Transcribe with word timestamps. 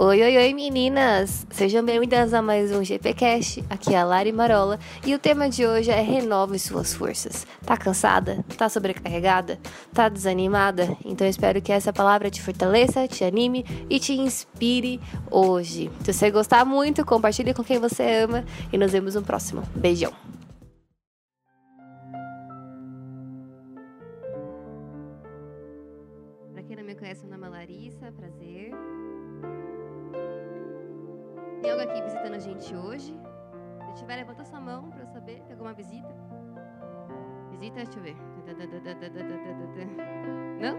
Oi, 0.00 0.22
oi, 0.22 0.36
oi, 0.36 0.54
meninas! 0.54 1.44
Sejam 1.50 1.84
bem-vindas 1.84 2.32
a 2.32 2.40
mais 2.40 2.70
um 2.70 2.84
GPcast. 2.84 3.64
Aqui 3.68 3.94
é 3.94 3.98
a 3.98 4.04
Lari 4.04 4.30
Marola 4.30 4.78
e 5.04 5.12
o 5.12 5.18
tema 5.18 5.50
de 5.50 5.66
hoje 5.66 5.90
é 5.90 6.00
renove 6.00 6.56
suas 6.56 6.94
forças. 6.94 7.44
Tá 7.66 7.76
cansada? 7.76 8.44
Tá 8.56 8.68
sobrecarregada? 8.68 9.58
Tá 9.92 10.08
desanimada? 10.08 10.96
Então 11.04 11.26
espero 11.26 11.60
que 11.60 11.72
essa 11.72 11.92
palavra 11.92 12.30
te 12.30 12.40
fortaleça, 12.40 13.08
te 13.08 13.24
anime 13.24 13.64
e 13.90 13.98
te 13.98 14.12
inspire 14.12 15.00
hoje. 15.32 15.90
Se 16.04 16.12
você 16.12 16.30
gostar 16.30 16.64
muito, 16.64 17.04
compartilhe 17.04 17.52
com 17.52 17.64
quem 17.64 17.80
você 17.80 18.22
ama 18.22 18.44
e 18.72 18.78
nos 18.78 18.92
vemos 18.92 19.16
no 19.16 19.22
próximo. 19.22 19.64
Beijão! 19.74 20.27
Alguém 31.78 31.96
aqui 31.96 32.02
visitando 32.02 32.34
a 32.34 32.38
gente 32.38 32.74
hoje? 32.74 33.14
Se 33.86 33.94
tiver, 33.94 34.16
levanta 34.16 34.44
sua 34.44 34.60
mão 34.60 34.90
pra 34.90 35.02
eu 35.02 35.06
saber. 35.06 35.40
Tem 35.42 35.52
alguma 35.52 35.72
visita? 35.72 36.08
Visita, 37.50 37.76
deixa 37.76 37.98
eu 37.98 38.02
ver. 38.02 38.16
Não? 40.60 40.76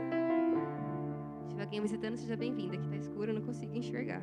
Se 1.39 1.47
tiver 1.47 1.63
alguém 1.63 1.81
visitando, 1.81 2.17
seja 2.17 2.35
bem-vinda. 2.35 2.75
Aqui 2.75 2.89
tá 2.89 2.95
escuro, 2.97 3.31
eu 3.31 3.35
não 3.35 3.41
consigo 3.41 3.73
enxergar. 3.75 4.21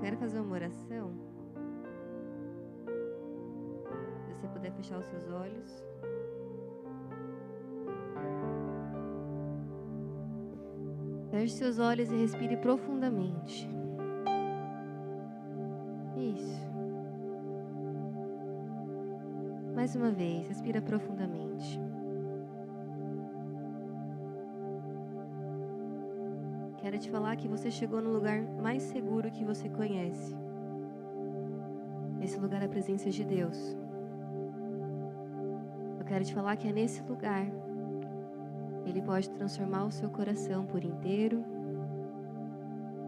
Quero 0.00 0.16
fazer 0.16 0.40
uma 0.40 0.54
oração. 0.54 1.12
Se 4.24 4.32
você 4.32 4.48
puder 4.48 4.72
fechar 4.72 4.98
os 4.98 5.06
seus 5.06 5.28
olhos. 5.28 5.84
Feche 11.30 11.54
seus 11.54 11.78
olhos 11.78 12.10
e 12.10 12.16
respire 12.16 12.56
profundamente. 12.56 13.70
Isso. 16.16 16.68
Mais 19.74 19.94
uma 19.94 20.10
vez, 20.10 20.48
respira 20.48 20.82
profundamente. 20.82 21.80
Quero 26.78 26.98
te 26.98 27.08
falar 27.08 27.36
que 27.36 27.46
você 27.46 27.70
chegou 27.70 28.02
no 28.02 28.10
lugar 28.10 28.42
mais 28.42 28.82
seguro 28.82 29.30
que 29.30 29.44
você 29.44 29.68
conhece. 29.68 30.36
Esse 32.20 32.40
lugar 32.40 32.60
é 32.60 32.64
a 32.64 32.68
presença 32.68 33.08
de 33.08 33.24
Deus. 33.24 33.76
Eu 35.98 36.04
quero 36.04 36.24
te 36.24 36.34
falar 36.34 36.56
que 36.56 36.66
é 36.66 36.72
nesse 36.72 37.00
lugar 37.02 37.46
ele 38.90 39.02
pode 39.02 39.30
transformar 39.30 39.84
o 39.84 39.90
seu 39.90 40.10
coração 40.10 40.66
por 40.66 40.84
inteiro. 40.84 41.44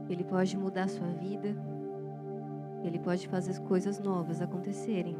Ele 0.08 0.24
pode 0.24 0.56
mudar 0.56 0.84
a 0.84 0.88
sua 0.88 1.08
vida. 1.08 1.54
Ele 2.82 2.98
pode 2.98 3.28
fazer 3.28 3.60
coisas 3.60 3.98
novas 4.00 4.40
acontecerem. 4.40 5.16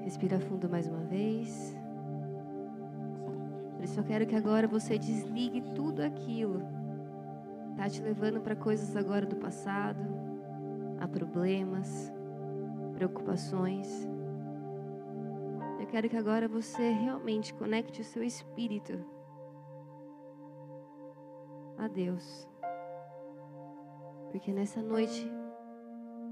Respira 0.00 0.40
fundo 0.40 0.68
mais 0.68 0.86
uma 0.88 1.04
vez. 1.04 1.76
Eu 3.96 4.04
quero 4.04 4.26
que 4.26 4.36
agora 4.36 4.68
você 4.68 4.96
desligue 4.96 5.60
tudo 5.74 6.02
aquilo. 6.02 6.62
Tá 7.76 7.88
te 7.88 8.00
levando 8.00 8.40
para 8.40 8.54
coisas 8.54 8.94
agora 8.96 9.26
do 9.26 9.34
passado, 9.34 9.98
a 11.00 11.08
problemas, 11.08 12.12
preocupações. 12.94 14.08
Quero 15.90 16.08
que 16.08 16.16
agora 16.16 16.46
você 16.46 16.90
realmente 16.90 17.54
conecte 17.54 18.02
o 18.02 18.04
seu 18.04 18.22
espírito 18.22 18.92
a 21.78 21.88
Deus. 21.88 22.46
Porque 24.30 24.52
nessa 24.52 24.82
noite 24.82 25.26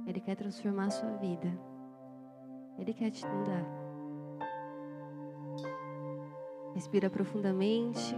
Ele 0.06 0.20
quer 0.20 0.36
transformar 0.36 0.86
a 0.86 0.90
sua 0.90 1.16
vida. 1.16 1.48
Ele 2.78 2.92
quer 2.92 3.10
te 3.10 3.26
mudar. 3.26 3.64
Respira 6.74 7.08
profundamente. 7.08 8.14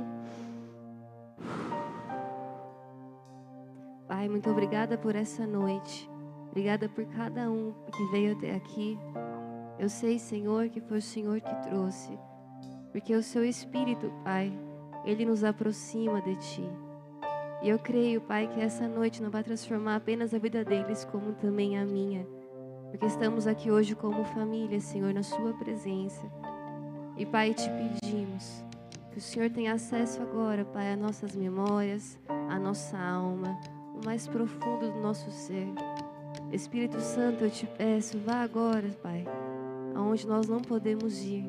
Pai, 4.08 4.28
muito 4.28 4.50
obrigada 4.50 4.98
por 4.98 5.14
essa 5.14 5.46
noite. 5.46 6.10
Obrigada 6.48 6.88
por 6.88 7.04
cada 7.06 7.48
um 7.48 7.72
que 7.92 8.04
veio 8.10 8.36
até 8.36 8.56
aqui. 8.56 8.98
Eu 9.78 9.88
sei, 9.88 10.18
Senhor, 10.18 10.68
que 10.68 10.80
foi 10.80 10.98
o 10.98 11.02
Senhor 11.02 11.40
que 11.40 11.54
trouxe. 11.68 12.18
Porque 12.90 13.14
o 13.14 13.22
seu 13.22 13.44
Espírito, 13.44 14.12
Pai, 14.24 14.52
ele 15.04 15.24
nos 15.24 15.44
aproxima 15.44 16.20
de 16.20 16.34
Ti. 16.36 16.68
E 17.62 17.68
eu 17.68 17.78
creio, 17.78 18.20
Pai, 18.20 18.48
que 18.48 18.60
essa 18.60 18.88
noite 18.88 19.22
não 19.22 19.30
vai 19.30 19.42
transformar 19.42 19.96
apenas 19.96 20.34
a 20.34 20.38
vida 20.38 20.64
deles, 20.64 21.04
como 21.04 21.32
também 21.32 21.78
a 21.78 21.84
minha. 21.84 22.26
Porque 22.90 23.06
estamos 23.06 23.46
aqui 23.46 23.70
hoje 23.70 23.94
como 23.94 24.24
família, 24.24 24.80
Senhor, 24.80 25.12
na 25.12 25.22
Sua 25.22 25.52
presença. 25.54 26.26
E, 27.16 27.26
Pai, 27.26 27.54
te 27.54 27.68
pedimos 27.68 28.64
que 29.10 29.18
o 29.18 29.20
Senhor 29.20 29.50
tenha 29.50 29.74
acesso 29.74 30.22
agora, 30.22 30.64
Pai, 30.64 30.92
às 30.92 30.98
nossas 30.98 31.34
memórias, 31.34 32.18
à 32.48 32.58
nossa 32.58 32.98
alma, 32.98 33.58
o 33.94 34.04
mais 34.04 34.26
profundo 34.26 34.92
do 34.92 35.00
nosso 35.00 35.30
ser. 35.30 35.66
Espírito 36.52 37.00
Santo, 37.00 37.44
eu 37.44 37.50
te 37.50 37.66
peço, 37.66 38.18
vá 38.20 38.42
agora, 38.42 38.88
Pai, 39.02 39.24
aonde 39.98 40.26
nós 40.28 40.46
não 40.46 40.60
podemos 40.60 41.22
ir, 41.24 41.44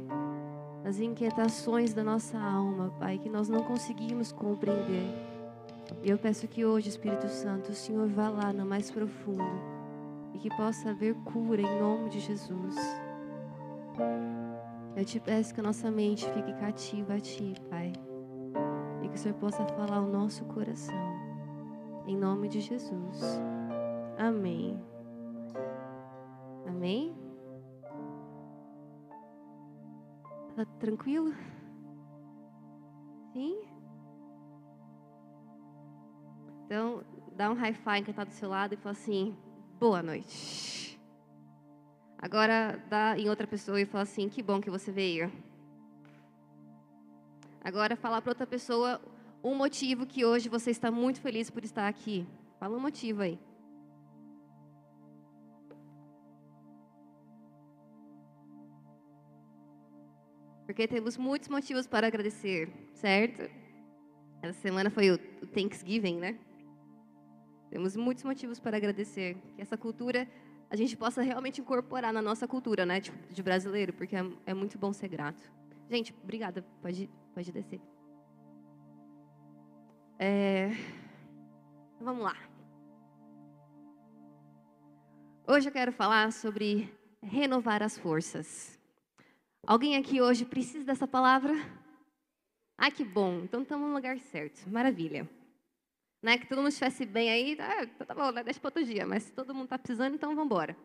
nas 0.83 0.99
inquietações 0.99 1.93
da 1.93 2.03
nossa 2.03 2.37
alma, 2.39 2.91
Pai, 2.99 3.19
que 3.19 3.29
nós 3.29 3.47
não 3.47 3.63
conseguimos 3.63 4.31
compreender. 4.31 5.07
E 6.03 6.09
eu 6.09 6.17
peço 6.17 6.47
que 6.47 6.65
hoje, 6.65 6.89
Espírito 6.89 7.27
Santo, 7.27 7.71
o 7.71 7.75
Senhor 7.75 8.07
vá 8.07 8.27
lá 8.29 8.51
no 8.51 8.65
mais 8.65 8.89
profundo 8.89 9.43
e 10.33 10.39
que 10.39 10.49
possa 10.55 10.89
haver 10.89 11.13
cura 11.25 11.61
em 11.61 11.79
nome 11.79 12.09
de 12.09 12.19
Jesus. 12.19 12.75
Eu 14.95 15.05
te 15.05 15.19
peço 15.19 15.53
que 15.53 15.59
a 15.59 15.63
nossa 15.63 15.91
mente 15.91 16.27
fique 16.31 16.53
cativa 16.53 17.13
a 17.13 17.19
Ti, 17.19 17.53
Pai, 17.69 17.93
e 19.03 19.07
que 19.07 19.15
o 19.15 19.17
Senhor 19.17 19.35
possa 19.35 19.63
falar 19.65 19.97
ao 19.97 20.07
nosso 20.07 20.43
coração, 20.45 20.95
em 22.07 22.17
nome 22.17 22.47
de 22.49 22.61
Jesus. 22.61 23.21
Amém. 24.17 24.79
Amém? 26.65 27.28
Tá 30.59 30.65
tranquilo? 30.77 31.33
Sim? 33.31 33.61
Então, 36.65 37.01
dá 37.33 37.49
um 37.49 37.53
high 37.53 37.71
five 37.71 38.03
quem 38.03 38.11
está 38.11 38.25
do 38.25 38.33
seu 38.33 38.49
lado 38.49 38.73
e 38.73 38.75
fala 38.75 38.91
assim: 38.91 39.37
boa 39.79 40.03
noite. 40.03 40.99
Agora, 42.17 42.77
dá 42.89 43.17
em 43.17 43.29
outra 43.29 43.47
pessoa 43.47 43.79
e 43.79 43.85
fala 43.85 44.01
assim: 44.03 44.27
que 44.27 44.43
bom 44.43 44.59
que 44.59 44.69
você 44.69 44.91
veio. 44.91 45.31
Agora, 47.63 47.95
fala 47.95 48.21
para 48.21 48.31
outra 48.31 48.45
pessoa 48.45 48.99
um 49.41 49.55
motivo 49.55 50.05
que 50.05 50.25
hoje 50.25 50.49
você 50.49 50.71
está 50.71 50.91
muito 50.91 51.21
feliz 51.21 51.49
por 51.49 51.63
estar 51.63 51.87
aqui. 51.87 52.27
Fala 52.59 52.75
um 52.75 52.81
motivo 52.81 53.21
aí. 53.21 53.39
Porque 60.79 60.95
temos 60.95 61.17
muitos 61.17 61.49
motivos 61.49 61.85
para 61.85 62.07
agradecer, 62.07 62.69
certo? 62.93 63.51
Essa 64.41 64.57
semana 64.61 64.89
foi 64.89 65.11
o 65.11 65.17
Thanksgiving, 65.47 66.19
né? 66.19 66.39
Temos 67.69 67.97
muitos 67.97 68.23
motivos 68.23 68.61
para 68.61 68.77
agradecer. 68.77 69.35
Que 69.57 69.61
essa 69.61 69.75
cultura 69.75 70.25
a 70.69 70.77
gente 70.77 70.95
possa 70.95 71.21
realmente 71.21 71.59
incorporar 71.59 72.13
na 72.13 72.21
nossa 72.21 72.47
cultura, 72.47 72.85
né? 72.85 73.01
Tipo, 73.01 73.17
de 73.33 73.43
brasileiro, 73.43 73.91
porque 73.91 74.15
é, 74.15 74.25
é 74.45 74.53
muito 74.53 74.77
bom 74.77 74.93
ser 74.93 75.09
grato. 75.09 75.51
Gente, 75.89 76.15
obrigada. 76.23 76.65
Pode, 76.81 77.09
pode 77.35 77.51
descer. 77.51 77.81
É... 80.17 80.69
Vamos 81.99 82.23
lá. 82.23 82.37
Hoje 85.45 85.67
eu 85.67 85.73
quero 85.73 85.91
falar 85.91 86.31
sobre 86.31 86.89
renovar 87.21 87.83
as 87.83 87.97
forças. 87.97 88.78
Alguém 89.65 89.97
aqui 89.97 90.21
hoje 90.21 90.45
precisa 90.45 90.85
dessa 90.85 91.07
palavra? 91.07 91.53
Ai, 92.77 92.91
que 92.91 93.03
bom. 93.03 93.41
Então 93.43 93.61
estamos 93.61 93.87
no 93.87 93.93
lugar 93.93 94.17
certo. 94.19 94.67
Maravilha. 94.69 95.29
Né? 96.21 96.37
Que 96.37 96.47
todo 96.47 96.59
mundo 96.59 96.69
estivesse 96.69 97.05
bem 97.05 97.29
aí, 97.29 97.55
tá, 97.55 97.85
tá 98.05 98.15
bom, 98.15 98.31
né? 98.31 98.43
deixa 98.43 98.59
para 98.59 98.69
outro 98.69 98.85
dia. 98.85 99.05
Mas 99.05 99.23
se 99.23 99.33
todo 99.33 99.53
mundo 99.53 99.65
está 99.65 99.77
precisando, 99.77 100.15
então 100.15 100.29
vamos 100.29 100.45
embora. 100.45 100.75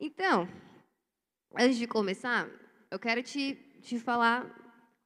Então, 0.00 0.48
antes 1.56 1.76
de 1.76 1.86
começar, 1.86 2.48
eu 2.90 2.98
quero 2.98 3.22
te, 3.22 3.54
te 3.82 3.98
falar 3.98 4.46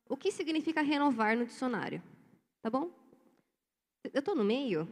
o 0.09 0.17
que 0.17 0.31
significa 0.31 0.83
renovar 0.83 1.37
no 1.37 1.47
dicionário. 1.47 2.03
Tá 2.61 2.71
bom? 2.71 2.91
Eu 4.05 4.21
estou 4.21 4.35
no 4.35 4.45
meio? 4.45 4.89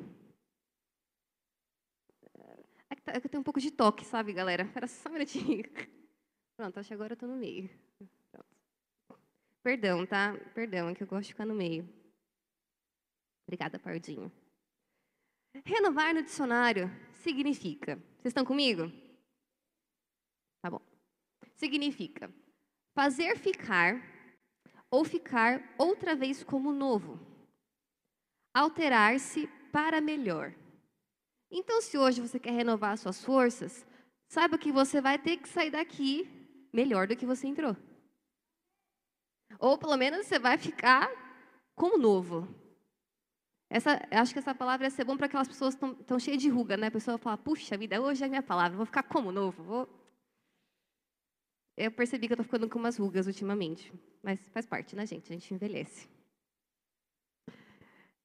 É 2.89 2.95
tá, 2.97 3.13
é 3.13 3.21
que 3.21 3.27
eu 3.27 3.31
tenho 3.31 3.41
um 3.41 3.45
pouco 3.45 3.61
de 3.61 3.71
toque, 3.71 4.05
sabe, 4.05 4.33
galera? 4.33 4.65
Espera 4.65 4.87
só 4.87 5.09
um 5.09 5.13
minutinho. 5.13 5.65
Pronto, 6.61 6.79
acho 6.79 6.89
que 6.89 6.95
agora 6.95 7.13
eu 7.13 7.15
estou 7.15 7.27
no 7.27 7.37
meio. 7.37 7.71
Pronto. 8.31 9.23
Perdão, 9.63 10.05
tá? 10.05 10.35
Perdão, 10.55 10.91
é 10.91 10.95
que 10.95 11.03
eu 11.03 11.07
gosto 11.07 11.29
de 11.29 11.33
ficar 11.33 11.47
no 11.47 11.55
meio. 11.55 11.89
Obrigada, 13.49 13.79
Pardinho. 13.79 14.31
Renovar 15.65 16.13
no 16.13 16.23
dicionário 16.23 16.91
significa. 17.15 17.97
Vocês 17.97 18.27
estão 18.27 18.45
comigo? 18.45 18.93
Tá 20.61 20.69
bom. 20.69 20.83
Significa 21.57 22.31
fazer 22.95 23.39
ficar 23.39 23.95
ou 24.91 25.03
ficar 25.03 25.63
outra 25.79 26.15
vez 26.15 26.45
como 26.45 26.75
novo. 26.75 27.19
Alterar-se 28.55 29.47
para 29.73 29.99
melhor. 29.99 30.55
Então, 31.51 31.81
se 31.81 31.97
hoje 31.97 32.21
você 32.21 32.39
quer 32.39 32.51
renovar 32.51 32.99
suas 32.99 33.25
forças, 33.25 33.87
saiba 34.29 34.59
que 34.59 34.71
você 34.71 35.01
vai 35.01 35.19
ter 35.19 35.39
que 35.39 35.49
sair 35.49 35.71
daqui 35.71 36.40
melhor 36.73 37.07
do 37.07 37.17
que 37.17 37.27
você 37.27 37.47
entrou. 37.47 37.77
Ou 39.59 39.77
pelo 39.79 39.97
menos 39.97 40.27
você 40.27 40.39
vai 40.39 40.57
ficar 40.57 41.11
como 41.75 41.99
novo. 41.99 42.49
Essa, 43.69 44.05
acho 44.11 44.33
que 44.33 44.39
essa 44.39 44.55
palavra 44.55 44.87
ia 44.87 44.91
ser 44.91 45.05
bom 45.05 45.17
para 45.17 45.27
aquelas 45.27 45.47
pessoas 45.47 45.75
que 45.75 45.85
estão 45.87 46.19
cheias 46.19 46.43
de 46.43 46.49
ruga, 46.49 46.77
né? 46.77 46.89
A 46.89 46.91
pessoa 46.91 47.19
fala, 47.19 47.39
puxa 47.39 47.77
vida, 47.77 48.01
hoje 48.01 48.23
é 48.23 48.27
a 48.27 48.29
minha 48.29 48.43
palavra, 48.43 48.77
vou 48.77 48.87
ficar 48.87 49.05
como 49.05 49.31
novo, 49.31 49.63
vou... 49.63 49.89
Eu 51.77 51.91
percebi 51.93 52.27
que 52.27 52.33
eu 52.33 52.35
estou 52.35 52.45
ficando 52.45 52.69
com 52.69 52.79
umas 52.79 52.97
rugas 52.99 53.27
ultimamente, 53.27 53.93
mas 54.23 54.41
faz 54.51 54.67
parte, 54.67 54.97
né, 54.97 55.07
gente? 55.07 55.33
A 55.33 55.35
gente 55.35 55.55
envelhece. 55.55 56.09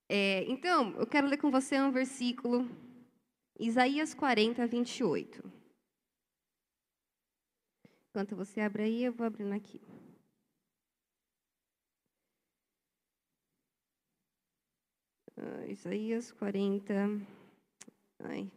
É, 0.09 0.43
então, 0.49 0.95
eu 0.97 1.07
quero 1.07 1.27
ler 1.27 1.37
com 1.37 1.49
você 1.49 1.79
um 1.79 1.91
versículo, 1.91 2.69
Isaías 3.59 4.13
40, 4.13 4.65
28. 4.67 5.64
Enquanto 8.15 8.33
você 8.33 8.61
abre 8.61 8.83
aí, 8.83 9.03
eu 9.03 9.11
vou 9.11 9.27
abrindo 9.27 9.51
aqui. 9.53 9.81
Uh, 15.37 15.69
Isaías 15.69 16.31
40. 16.31 16.93
Ai. 18.19 18.49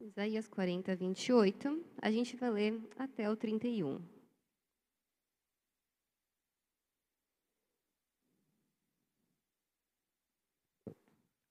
Isaías 0.00 0.48
40, 0.48 0.96
28. 0.96 1.84
A 2.00 2.10
gente 2.10 2.34
vai 2.34 2.50
ler 2.50 2.80
até 2.96 3.28
o 3.28 3.36
31. 3.36 4.17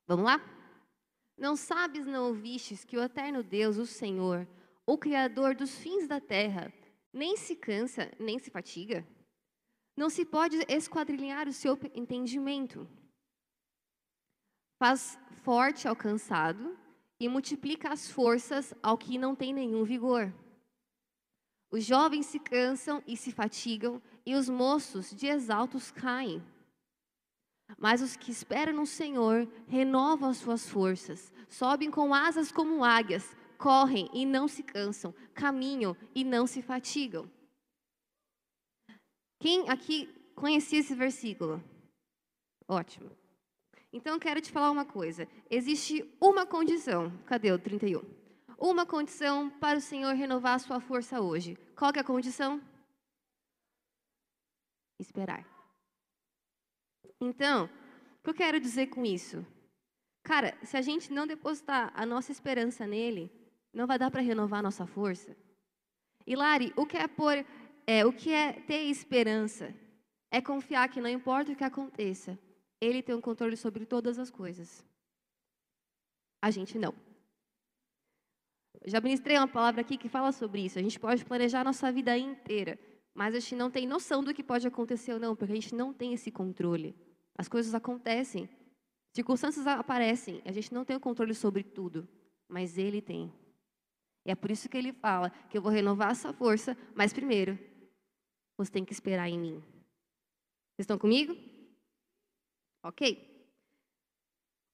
Vamos 0.07 0.25
lá? 0.25 0.41
Não 1.37 1.55
sabes, 1.55 2.05
não 2.05 2.29
ouvistes 2.29 2.85
que 2.85 2.97
o 2.97 3.03
eterno 3.03 3.43
Deus, 3.43 3.77
o 3.77 3.85
Senhor, 3.85 4.47
o 4.85 4.97
Criador 4.97 5.53
dos 5.53 5.75
fins 5.75 6.07
da 6.07 6.21
terra, 6.21 6.73
nem 7.11 7.35
se 7.35 7.55
cansa, 7.55 8.09
nem 8.17 8.39
se 8.39 8.49
fatiga. 8.49 9.05
Não 9.97 10.09
se 10.09 10.23
pode 10.23 10.57
esquadrinhar 10.69 11.47
o 11.47 11.53
seu 11.53 11.77
entendimento. 11.93 12.87
Faz 14.79 15.19
forte 15.43 15.87
ao 15.87 15.95
cansado 15.95 16.77
e 17.19 17.27
multiplica 17.27 17.89
as 17.89 18.09
forças 18.09 18.73
ao 18.81 18.97
que 18.97 19.17
não 19.17 19.35
tem 19.35 19.53
nenhum 19.53 19.83
vigor. 19.83 20.33
Os 21.69 21.83
jovens 21.83 22.27
se 22.27 22.39
cansam 22.39 23.03
e 23.05 23.17
se 23.17 23.31
fatigam, 23.31 24.01
e 24.25 24.35
os 24.35 24.47
moços 24.47 25.11
de 25.11 25.27
exaltos 25.27 25.91
caem. 25.91 26.41
Mas 27.77 28.01
os 28.01 28.15
que 28.15 28.31
esperam 28.31 28.73
no 28.73 28.85
Senhor 28.85 29.47
renovam 29.67 30.29
as 30.29 30.37
suas 30.37 30.69
forças, 30.69 31.33
sobem 31.49 31.91
com 31.91 32.13
asas 32.13 32.51
como 32.51 32.83
águias, 32.83 33.35
correm 33.57 34.09
e 34.13 34.25
não 34.25 34.47
se 34.47 34.63
cansam, 34.63 35.13
caminham 35.33 35.95
e 36.15 36.23
não 36.23 36.47
se 36.47 36.61
fatigam. 36.61 37.29
Quem 39.39 39.69
aqui 39.69 40.07
conhecia 40.35 40.79
esse 40.79 40.95
versículo? 40.95 41.61
Ótimo. 42.67 43.11
Então 43.91 44.13
eu 44.13 44.19
quero 44.19 44.41
te 44.41 44.51
falar 44.51 44.71
uma 44.71 44.85
coisa. 44.85 45.27
Existe 45.49 46.03
uma 46.21 46.45
condição. 46.45 47.11
Cadê 47.25 47.51
o 47.51 47.59
31? 47.59 48.01
Uma 48.57 48.85
condição 48.85 49.49
para 49.49 49.77
o 49.77 49.81
Senhor 49.81 50.13
renovar 50.15 50.55
a 50.55 50.59
sua 50.59 50.79
força 50.79 51.21
hoje. 51.21 51.57
Qual 51.75 51.91
é 51.95 51.99
a 51.99 52.03
condição? 52.03 52.61
Esperar. 54.99 55.56
Então, 57.21 57.65
o 57.65 58.23
que 58.23 58.29
eu 58.29 58.33
quero 58.33 58.59
dizer 58.59 58.87
com 58.87 59.05
isso? 59.05 59.45
Cara, 60.23 60.57
se 60.63 60.75
a 60.75 60.81
gente 60.81 61.11
não 61.11 61.25
depositar 61.25 61.91
a 61.95 62.05
nossa 62.05 62.31
esperança 62.31 62.85
nele, 62.85 63.31
não 63.73 63.87
vai 63.87 63.97
dar 63.97 64.11
para 64.11 64.21
renovar 64.21 64.59
a 64.59 64.63
nossa 64.63 64.85
força. 64.85 65.35
E 66.25 66.35
Lari, 66.35 66.73
o 66.75 66.85
que 66.85 66.97
é 66.97 67.07
por, 67.07 67.33
é, 67.85 68.05
o 68.05 68.11
que 68.11 68.31
é 68.31 68.53
ter 68.53 68.83
esperança? 68.83 69.73
É 70.29 70.41
confiar 70.41 70.89
que 70.89 70.99
não 70.99 71.09
importa 71.09 71.53
o 71.53 71.55
que 71.55 71.63
aconteça, 71.63 72.37
ele 72.81 73.01
tem 73.01 73.15
um 73.15 73.21
controle 73.21 73.55
sobre 73.55 73.85
todas 73.85 74.19
as 74.19 74.29
coisas. 74.29 74.85
A 76.41 76.51
gente 76.51 76.77
não. 76.77 76.93
Já 78.85 78.99
ministrei 78.99 79.37
uma 79.37 79.47
palavra 79.47 79.81
aqui 79.81 79.97
que 79.97 80.09
fala 80.09 80.31
sobre 80.31 80.65
isso. 80.65 80.77
A 80.77 80.81
gente 80.81 80.99
pode 80.99 81.25
planejar 81.25 81.61
a 81.61 81.63
nossa 81.63 81.91
vida 81.91 82.17
inteira, 82.17 82.77
mas 83.13 83.33
a 83.33 83.39
gente 83.39 83.55
não 83.55 83.71
tem 83.71 83.87
noção 83.87 84.23
do 84.23 84.33
que 84.33 84.43
pode 84.43 84.67
acontecer 84.67 85.13
ou 85.13 85.19
não, 85.19 85.35
porque 85.35 85.51
a 85.51 85.55
gente 85.55 85.73
não 85.73 85.93
tem 85.93 86.13
esse 86.13 86.29
controle. 86.29 86.95
As 87.37 87.47
coisas 87.47 87.73
acontecem, 87.75 88.49
circunstâncias 89.13 89.67
aparecem, 89.67 90.41
a 90.43 90.51
gente 90.51 90.73
não 90.73 90.83
tem 90.83 90.95
o 90.95 90.99
controle 90.99 91.35
sobre 91.35 91.63
tudo, 91.63 92.07
mas 92.47 92.77
ele 92.77 93.01
tem. 93.01 93.31
E 94.25 94.31
é 94.31 94.35
por 94.35 94.51
isso 94.51 94.67
que 94.67 94.77
ele 94.77 94.91
fala 94.91 95.29
que 95.49 95.57
eu 95.57 95.61
vou 95.61 95.71
renovar 95.71 96.11
essa 96.11 96.33
força, 96.33 96.75
mas 96.95 97.13
primeiro, 97.13 97.57
você 98.57 98.71
tem 98.71 98.83
que 98.83 98.91
esperar 98.91 99.29
em 99.29 99.39
mim. 99.39 99.63
Vocês 100.75 100.83
estão 100.83 100.97
comigo? 100.97 101.37
Ok. 102.83 103.37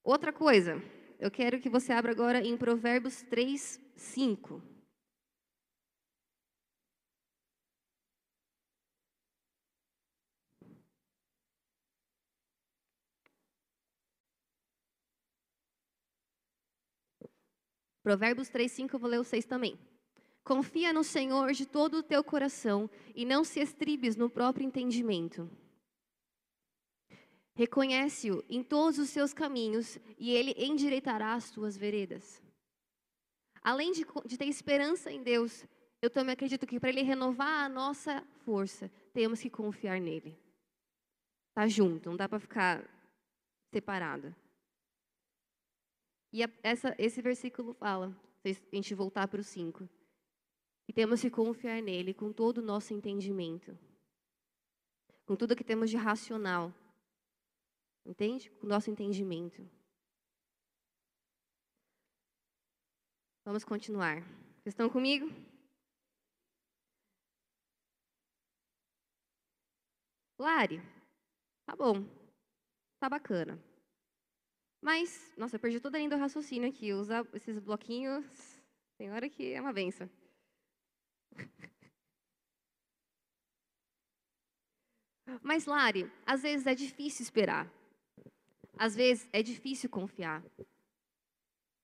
Outra 0.04 0.33
coisa, 0.33 0.81
eu 1.19 1.30
quero 1.30 1.60
que 1.60 1.69
você 1.69 1.94
abra 1.94 2.12
agora 2.12 2.45
em 2.45 2.57
Provérbios 2.57 3.21
3, 3.24 3.80
5. 3.95 4.73
Provérbios 18.03 18.50
3, 18.50 18.69
5, 18.69 18.95
eu 18.95 19.00
vou 19.00 19.09
ler 19.09 19.19
o 19.19 19.23
6 19.23 19.45
também. 19.45 19.79
Confia 20.44 20.91
no 20.91 21.05
Senhor 21.05 21.53
de 21.53 21.65
todo 21.65 21.97
o 21.97 22.03
teu 22.03 22.21
coração 22.21 22.89
e 23.15 23.24
não 23.24 23.45
se 23.45 23.62
estribes 23.62 24.17
no 24.17 24.29
próprio 24.29 24.65
entendimento. 24.65 25.50
Reconhece-o 27.55 28.43
em 28.50 28.62
todos 28.62 29.00
os 29.00 29.10
seus 29.10 29.33
caminhos 29.33 29.98
e 30.19 30.31
ele 30.31 30.53
endireitará 30.57 31.33
as 31.33 31.50
tuas 31.50 31.77
veredas. 31.77 32.43
Além 33.62 33.93
de, 33.93 34.05
de 34.25 34.38
ter 34.38 34.48
esperança 34.48 35.10
em 35.10 35.24
Deus, 35.24 35.65
eu 36.01 36.10
também 36.10 36.33
acredito 36.33 36.67
que 36.67 36.81
para 36.81 36.89
ele 36.89 37.03
renovar 37.03 37.63
a 37.63 37.69
nossa 37.69 38.22
força, 38.43 38.91
temos 39.13 39.39
que 39.39 39.50
confiar 39.50 40.01
nele. 40.01 40.38
Tá 41.53 41.67
junto, 41.67 42.10
não 42.10 42.17
dá 42.17 42.27
para 42.27 42.39
ficar 42.39 42.83
separado. 43.72 44.36
E 46.34 46.44
a, 46.44 46.50
essa, 46.63 46.96
esse 46.98 47.22
versículo 47.22 47.75
fala, 47.75 48.12
se 48.42 48.60
a 48.72 48.75
gente 48.75 48.96
voltar 48.96 49.28
para 49.28 49.40
o 49.40 49.44
5, 49.44 49.88
que 50.84 50.92
temos 50.92 51.22
que 51.22 51.30
confiar 51.30 51.80
nele 51.80 52.12
com 52.12 52.34
todo 52.34 52.58
o 52.58 52.63
nosso 52.63 52.92
entendimento, 52.92 53.78
com 55.28 55.36
tudo 55.36 55.56
que 55.56 55.63
temos 55.63 55.92
de 55.92 55.96
racional, 55.96 56.74
entende? 58.04 58.50
Com 58.50 58.66
o 58.66 58.70
nosso 58.70 58.90
entendimento. 58.90 59.62
Vamos 63.46 63.63
continuar. 63.63 64.22
Vocês 64.56 64.74
estão 64.74 64.90
comigo? 64.90 65.28
Lari, 70.40 70.82
tá 71.66 71.75
bom, 71.75 72.04
tá 73.00 73.08
bacana. 73.08 73.73
Mas, 74.84 75.34
nossa, 75.38 75.56
eu 75.56 75.60
perdi 75.62 75.80
toda 75.80 75.96
a 75.96 76.00
linha 76.00 76.10
do 76.10 76.18
raciocínio 76.18 76.68
aqui. 76.68 76.92
Usar 76.92 77.25
esses 77.34 77.58
bloquinhos, 77.58 78.25
tem 78.98 79.10
hora 79.13 79.30
que 79.30 79.54
é 79.54 79.62
uma 79.62 79.72
benção. 79.72 80.10
Mas, 85.42 85.66
Lari, 85.66 86.12
às 86.25 86.42
vezes 86.42 86.68
é 86.68 86.75
difícil 86.75 87.24
esperar. 87.24 87.72
Às 88.78 88.94
vezes 88.94 89.30
é 89.32 89.42
difícil 89.42 89.90
confiar. 89.90 90.44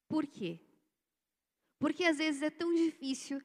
Por 0.10 0.28
quê? 0.28 0.60
Porque 1.80 2.04
às 2.04 2.18
vezes 2.18 2.42
é 2.42 2.50
tão 2.50 2.76
difícil 2.76 3.42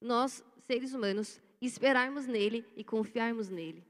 nós, 0.00 0.42
seres 0.66 0.92
humanos, 0.92 1.40
esperarmos 1.60 2.26
nele 2.26 2.66
e 2.76 2.82
confiarmos 2.82 3.48
nele. 3.48 3.86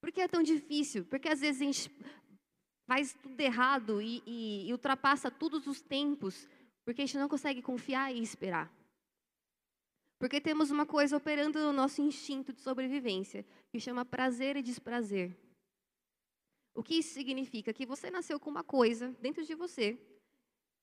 Por 0.00 0.12
que 0.12 0.20
é 0.20 0.28
tão 0.28 0.44
difícil? 0.44 1.04
Porque 1.06 1.28
às 1.28 1.40
vezes 1.40 1.60
a 1.60 1.64
gente 1.64 1.90
faz 2.86 3.14
tudo 3.14 3.40
errado 3.40 4.00
e, 4.00 4.22
e, 4.26 4.68
e 4.68 4.72
ultrapassa 4.72 5.30
todos 5.30 5.66
os 5.66 5.80
tempos 5.80 6.46
Porque 6.84 7.00
a 7.00 7.06
gente 7.06 7.18
não 7.18 7.28
consegue 7.28 7.62
confiar 7.62 8.14
e 8.14 8.22
esperar. 8.22 8.70
Porque 10.18 10.40
temos 10.40 10.70
uma 10.70 10.86
coisa 10.86 11.16
operando 11.16 11.58
no 11.58 11.72
nosso 11.72 12.00
instinto 12.00 12.52
de 12.52 12.60
sobrevivência, 12.60 13.44
que 13.70 13.80
chama 13.80 14.04
prazer 14.04 14.56
e 14.56 14.62
desprazer. 14.62 15.36
O 16.74 16.82
que 16.82 16.94
isso 16.96 17.14
significa? 17.14 17.72
Que 17.72 17.86
você 17.86 18.10
nasceu 18.10 18.38
com 18.38 18.50
uma 18.50 18.64
coisa 18.64 19.10
dentro 19.20 19.44
de 19.44 19.54
você 19.54 19.98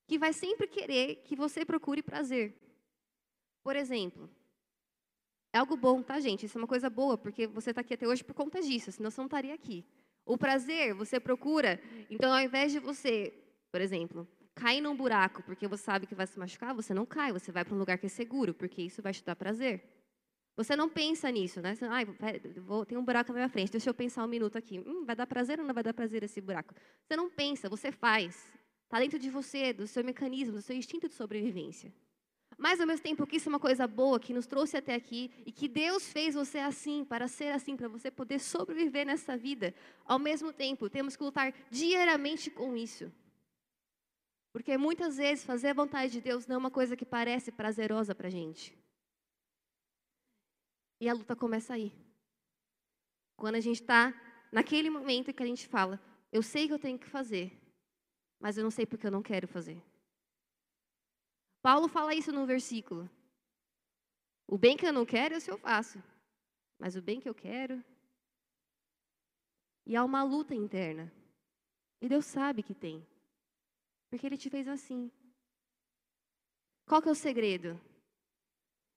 que 0.07 0.17
vai 0.17 0.33
sempre 0.33 0.67
querer 0.67 1.17
que 1.23 1.35
você 1.35 1.63
procure 1.63 2.01
prazer. 2.01 2.53
Por 3.63 3.75
exemplo, 3.75 4.29
é 5.53 5.59
algo 5.59 5.77
bom, 5.77 6.01
tá, 6.01 6.19
gente? 6.19 6.45
Isso 6.45 6.57
é 6.57 6.61
uma 6.61 6.67
coisa 6.67 6.89
boa, 6.89 7.17
porque 7.17 7.47
você 7.47 7.69
está 7.69 7.81
aqui 7.81 7.93
até 7.93 8.07
hoje 8.07 8.23
por 8.23 8.33
conta 8.33 8.61
disso, 8.61 8.91
senão 8.91 9.09
você 9.09 9.21
não 9.21 9.27
estaria 9.27 9.53
aqui. 9.53 9.85
O 10.25 10.37
prazer, 10.37 10.93
você 10.93 11.19
procura, 11.19 11.79
então 12.09 12.31
ao 12.31 12.39
invés 12.39 12.71
de 12.71 12.79
você, 12.79 13.33
por 13.71 13.81
exemplo, 13.81 14.27
cair 14.53 14.81
num 14.81 14.95
buraco 14.95 15.41
porque 15.43 15.67
você 15.67 15.83
sabe 15.83 16.05
que 16.05 16.15
vai 16.15 16.27
se 16.27 16.37
machucar, 16.37 16.73
você 16.73 16.93
não 16.93 17.05
cai, 17.05 17.31
você 17.31 17.51
vai 17.51 17.65
para 17.65 17.73
um 17.73 17.79
lugar 17.79 17.97
que 17.97 18.05
é 18.05 18.09
seguro, 18.09 18.53
porque 18.53 18.81
isso 18.81 19.01
vai 19.01 19.13
te 19.13 19.23
dar 19.23 19.35
prazer. 19.35 19.83
Você 20.55 20.75
não 20.75 20.89
pensa 20.89 21.31
nisso, 21.31 21.61
né? 21.61 21.75
Você, 21.75 21.85
ah, 21.85 21.99
vou, 22.61 22.85
tem 22.85 22.97
um 22.97 23.05
buraco 23.05 23.31
na 23.31 23.39
minha 23.39 23.49
frente, 23.49 23.71
deixa 23.71 23.89
eu 23.89 23.93
pensar 23.93 24.23
um 24.23 24.27
minuto 24.27 24.57
aqui. 24.57 24.79
Hum, 24.79 25.05
vai 25.05 25.15
dar 25.15 25.25
prazer 25.25 25.59
ou 25.59 25.65
não 25.65 25.73
vai 25.73 25.83
dar 25.83 25.93
prazer 25.93 26.23
esse 26.23 26.41
buraco? 26.41 26.75
Você 27.07 27.15
não 27.15 27.29
pensa, 27.29 27.69
você 27.69 27.91
faz. 27.91 28.53
Está 28.83 28.99
dentro 28.99 29.17
de 29.17 29.29
você, 29.29 29.71
do 29.71 29.87
seu 29.87 30.03
mecanismo, 30.03 30.55
do 30.55 30.61
seu 30.61 30.75
instinto 30.75 31.07
de 31.07 31.15
sobrevivência. 31.15 31.93
Mas, 32.61 32.79
ao 32.79 32.85
mesmo 32.85 33.01
tempo 33.01 33.25
que 33.25 33.37
isso 33.37 33.49
é 33.49 33.53
uma 33.53 33.59
coisa 33.59 33.87
boa, 33.87 34.19
que 34.19 34.35
nos 34.35 34.45
trouxe 34.45 34.77
até 34.77 34.93
aqui, 34.93 35.31
e 35.47 35.51
que 35.51 35.67
Deus 35.67 36.11
fez 36.11 36.35
você 36.35 36.59
assim, 36.59 37.03
para 37.03 37.27
ser 37.27 37.51
assim, 37.51 37.75
para 37.75 37.87
você 37.87 38.11
poder 38.11 38.37
sobreviver 38.37 39.03
nessa 39.03 39.35
vida, 39.35 39.73
ao 40.05 40.19
mesmo 40.19 40.53
tempo, 40.53 40.87
temos 40.87 41.15
que 41.15 41.23
lutar 41.23 41.51
diariamente 41.71 42.51
com 42.51 42.77
isso. 42.77 43.11
Porque 44.53 44.77
muitas 44.77 45.17
vezes 45.17 45.43
fazer 45.43 45.69
a 45.69 45.73
vontade 45.73 46.13
de 46.13 46.21
Deus 46.21 46.45
não 46.45 46.53
é 46.53 46.59
uma 46.59 46.69
coisa 46.69 46.95
que 46.95 47.03
parece 47.03 47.51
prazerosa 47.51 48.13
para 48.13 48.27
a 48.27 48.31
gente. 48.31 48.77
E 50.99 51.09
a 51.09 51.13
luta 51.13 51.35
começa 51.35 51.73
aí. 51.73 51.91
Quando 53.37 53.55
a 53.55 53.59
gente 53.59 53.81
está 53.81 54.13
naquele 54.51 54.91
momento 54.91 55.33
que 55.33 55.41
a 55.41 55.47
gente 55.47 55.67
fala, 55.67 55.99
eu 56.31 56.43
sei 56.43 56.67
que 56.67 56.73
eu 56.75 56.79
tenho 56.79 56.99
que 56.99 57.07
fazer, 57.07 57.59
mas 58.39 58.55
eu 58.55 58.63
não 58.63 58.69
sei 58.69 58.85
porque 58.85 59.07
eu 59.07 59.11
não 59.11 59.23
quero 59.23 59.47
fazer. 59.47 59.81
Paulo 61.61 61.87
fala 61.87 62.15
isso 62.15 62.31
no 62.31 62.45
versículo. 62.45 63.09
O 64.47 64.57
bem 64.57 64.75
que 64.75 64.85
eu 64.85 64.93
não 64.93 65.05
quero, 65.05 65.35
isso 65.35 65.49
eu 65.49 65.57
faço. 65.57 66.03
Mas 66.77 66.95
o 66.95 67.01
bem 67.01 67.19
que 67.19 67.29
eu 67.29 67.35
quero. 67.35 67.83
E 69.85 69.95
há 69.95 70.03
uma 70.03 70.23
luta 70.23 70.55
interna. 70.55 71.11
E 72.01 72.09
Deus 72.09 72.25
sabe 72.25 72.63
que 72.63 72.73
tem. 72.73 73.05
Porque 74.09 74.25
Ele 74.25 74.37
te 74.37 74.49
fez 74.49 74.67
assim. 74.67 75.11
Qual 76.85 77.01
que 77.01 77.07
é 77.07 77.11
o 77.11 77.15
segredo? 77.15 77.79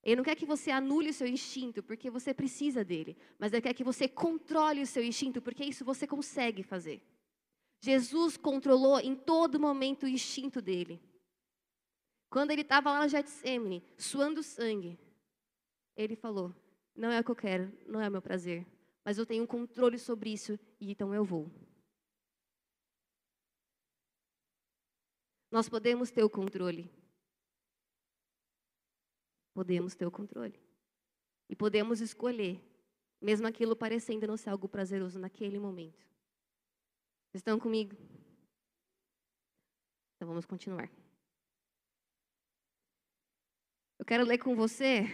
Ele 0.03 0.17
não 0.17 0.23
quer 0.23 0.35
que 0.35 0.45
você 0.45 0.71
anule 0.71 1.09
o 1.09 1.13
seu 1.13 1.27
instinto, 1.27 1.81
porque 1.81 2.09
você 2.09 2.33
precisa 2.33 2.83
dele. 2.83 3.17
Mas 3.39 3.53
Ele 3.53 3.61
quer 3.61 3.73
que 3.73 3.83
você 3.83 4.07
controle 4.07 4.81
o 4.81 4.87
seu 4.87 5.03
instinto, 5.03 5.41
porque 5.41 5.63
isso 5.63 5.85
você 5.85 6.05
consegue 6.05 6.63
fazer. 6.63 7.01
Jesus 7.79 8.35
controlou 8.35 8.99
em 8.99 9.15
todo 9.15 9.59
momento 9.59 10.03
o 10.03 10.09
instinto 10.09 10.61
dele. 10.61 11.01
Quando 12.35 12.51
ele 12.51 12.63
estava 12.63 12.91
lá 12.91 13.01
no 13.01 13.07
Getsemane, 13.07 13.81
suando 13.97 14.43
sangue, 14.43 14.99
ele 15.95 16.17
falou: 16.17 16.53
Não 16.93 17.09
é 17.09 17.21
o 17.21 17.23
que 17.23 17.31
eu 17.31 17.35
quero, 17.35 17.71
não 17.87 18.01
é 18.01 18.09
o 18.09 18.11
meu 18.11 18.21
prazer, 18.21 18.67
mas 19.05 19.17
eu 19.17 19.25
tenho 19.25 19.45
um 19.45 19.47
controle 19.47 19.97
sobre 19.97 20.33
isso 20.33 20.59
e 20.77 20.91
então 20.91 21.15
eu 21.15 21.23
vou. 21.23 21.49
Nós 25.49 25.69
podemos 25.69 26.11
ter 26.11 26.25
o 26.25 26.29
controle. 26.29 26.91
Podemos 29.53 29.95
ter 29.95 30.05
o 30.05 30.11
controle. 30.11 30.59
E 31.47 31.55
podemos 31.55 32.01
escolher, 32.01 32.61
mesmo 33.21 33.47
aquilo 33.47 33.77
parecendo 33.77 34.27
não 34.27 34.35
ser 34.35 34.49
algo 34.49 34.67
prazeroso 34.67 35.17
naquele 35.17 35.57
momento. 35.57 36.05
Vocês 37.29 37.39
estão 37.39 37.57
comigo? 37.57 37.95
Então 40.17 40.27
vamos 40.27 40.45
continuar. 40.45 40.91
Eu 44.05 44.07
quero 44.07 44.23
ler 44.23 44.37
com 44.37 44.55
você 44.55 45.07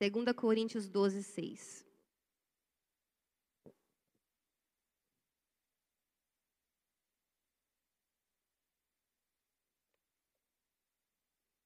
2 0.00 0.34
Coríntios 0.34 0.88
12, 0.88 1.22
6. 1.22 1.84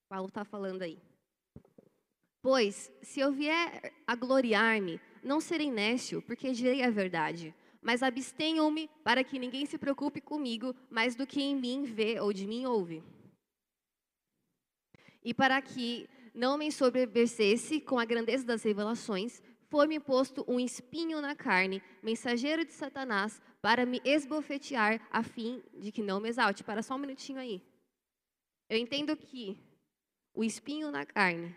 Paulo 0.08 0.26
está 0.26 0.44
falando 0.44 0.82
aí. 0.82 1.00
Pois, 2.42 2.90
se 3.00 3.20
eu 3.20 3.30
vier 3.30 3.94
a 4.04 4.16
gloriar-me, 4.16 5.00
não 5.22 5.40
serei 5.40 5.70
nécio, 5.70 6.20
porque 6.22 6.50
direi 6.50 6.82
a 6.82 6.90
verdade. 6.90 7.54
Mas 7.80 8.02
abstenham-me 8.02 8.88
para 9.04 9.22
que 9.22 9.38
ninguém 9.38 9.66
se 9.66 9.78
preocupe 9.78 10.20
comigo 10.20 10.74
mais 10.90 11.14
do 11.14 11.24
que 11.24 11.40
em 11.40 11.54
mim 11.54 11.84
vê 11.84 12.18
ou 12.18 12.32
de 12.32 12.44
mim 12.44 12.66
ouve 12.66 13.11
e 15.24 15.32
para 15.32 15.60
que 15.60 16.08
não 16.34 16.56
me 16.56 16.70
sobrevivesse 16.72 17.80
com 17.80 17.98
a 17.98 18.04
grandeza 18.04 18.44
das 18.44 18.62
revelações, 18.62 19.42
foi-me 19.68 19.98
posto 19.98 20.44
um 20.46 20.60
espinho 20.60 21.20
na 21.20 21.34
carne, 21.34 21.82
mensageiro 22.02 22.64
de 22.64 22.72
Satanás, 22.72 23.40
para 23.60 23.86
me 23.86 24.00
esbofetear, 24.04 25.00
a 25.10 25.22
fim 25.22 25.62
de 25.74 25.90
que 25.90 26.02
não 26.02 26.20
me 26.20 26.28
exalte. 26.28 26.64
Para 26.64 26.82
só 26.82 26.94
um 26.94 26.98
minutinho 26.98 27.38
aí. 27.38 27.62
Eu 28.68 28.76
entendo 28.76 29.16
que 29.16 29.58
o 30.34 30.42
espinho 30.42 30.90
na 30.90 31.06
carne, 31.06 31.54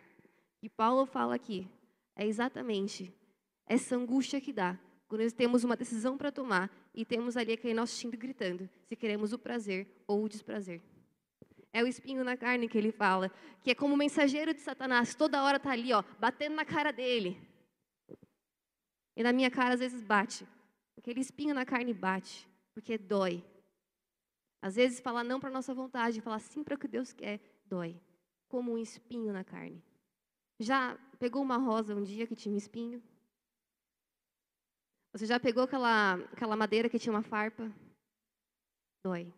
que 0.59 0.69
Paulo 0.69 1.05
fala 1.05 1.35
aqui, 1.35 1.67
é 2.15 2.25
exatamente 2.25 3.13
essa 3.67 3.95
angústia 3.95 4.39
que 4.39 4.53
dá 4.53 4.79
quando 5.07 5.21
nós 5.21 5.33
temos 5.33 5.63
uma 5.63 5.75
decisão 5.75 6.17
para 6.17 6.31
tomar 6.31 6.71
e 6.93 7.03
temos 7.03 7.35
ali 7.37 7.53
aquele 7.53 7.73
nosso 7.73 7.93
instinto 7.93 8.17
gritando 8.17 8.69
se 8.87 8.95
queremos 8.95 9.33
o 9.33 9.39
prazer 9.39 9.87
ou 10.07 10.23
o 10.23 10.29
desprazer. 10.29 10.81
É 11.75 11.83
o 11.83 11.87
espinho 11.87 12.23
na 12.23 12.37
carne 12.37 12.69
que 12.69 12.77
ele 12.77 12.89
fala, 12.89 13.29
que 13.61 13.71
é 13.71 13.75
como 13.75 13.95
o 13.95 13.97
mensageiro 13.97 14.53
de 14.53 14.61
Satanás, 14.61 15.13
toda 15.13 15.43
hora 15.43 15.57
está 15.57 15.71
ali, 15.71 15.91
ó, 15.91 16.01
batendo 16.17 16.55
na 16.55 16.63
cara 16.63 16.89
dele. 16.93 17.37
E 19.13 19.21
na 19.21 19.33
minha 19.33 19.51
cara 19.51 19.73
às 19.73 19.81
vezes 19.81 20.01
bate. 20.01 20.47
Aquele 20.97 21.19
espinho 21.19 21.53
na 21.53 21.65
carne 21.65 21.93
bate, 21.93 22.49
porque 22.73 22.97
dói. 22.97 23.43
Às 24.61 24.77
vezes 24.77 25.01
falar 25.01 25.25
não 25.25 25.37
para 25.37 25.49
nossa 25.49 25.73
vontade, 25.73 26.21
falar 26.21 26.39
sim 26.39 26.63
para 26.63 26.75
o 26.75 26.79
que 26.79 26.87
Deus 26.87 27.11
quer, 27.11 27.41
dói. 27.65 27.99
Como 28.47 28.71
um 28.71 28.77
espinho 28.77 29.33
na 29.33 29.43
carne. 29.43 29.83
Já 30.57 30.97
pegou 31.19 31.41
uma 31.41 31.57
rosa 31.57 31.93
um 31.93 32.03
dia 32.03 32.25
que 32.25 32.37
tinha 32.37 32.55
um 32.55 32.57
espinho? 32.57 33.03
Você 35.11 35.25
já 35.25 35.37
pegou 35.41 35.63
aquela, 35.65 36.13
aquela 36.31 36.55
madeira 36.55 36.87
que 36.87 36.97
tinha 36.97 37.11
uma 37.11 37.21
farpa? 37.21 37.69
Dói. 39.03 39.33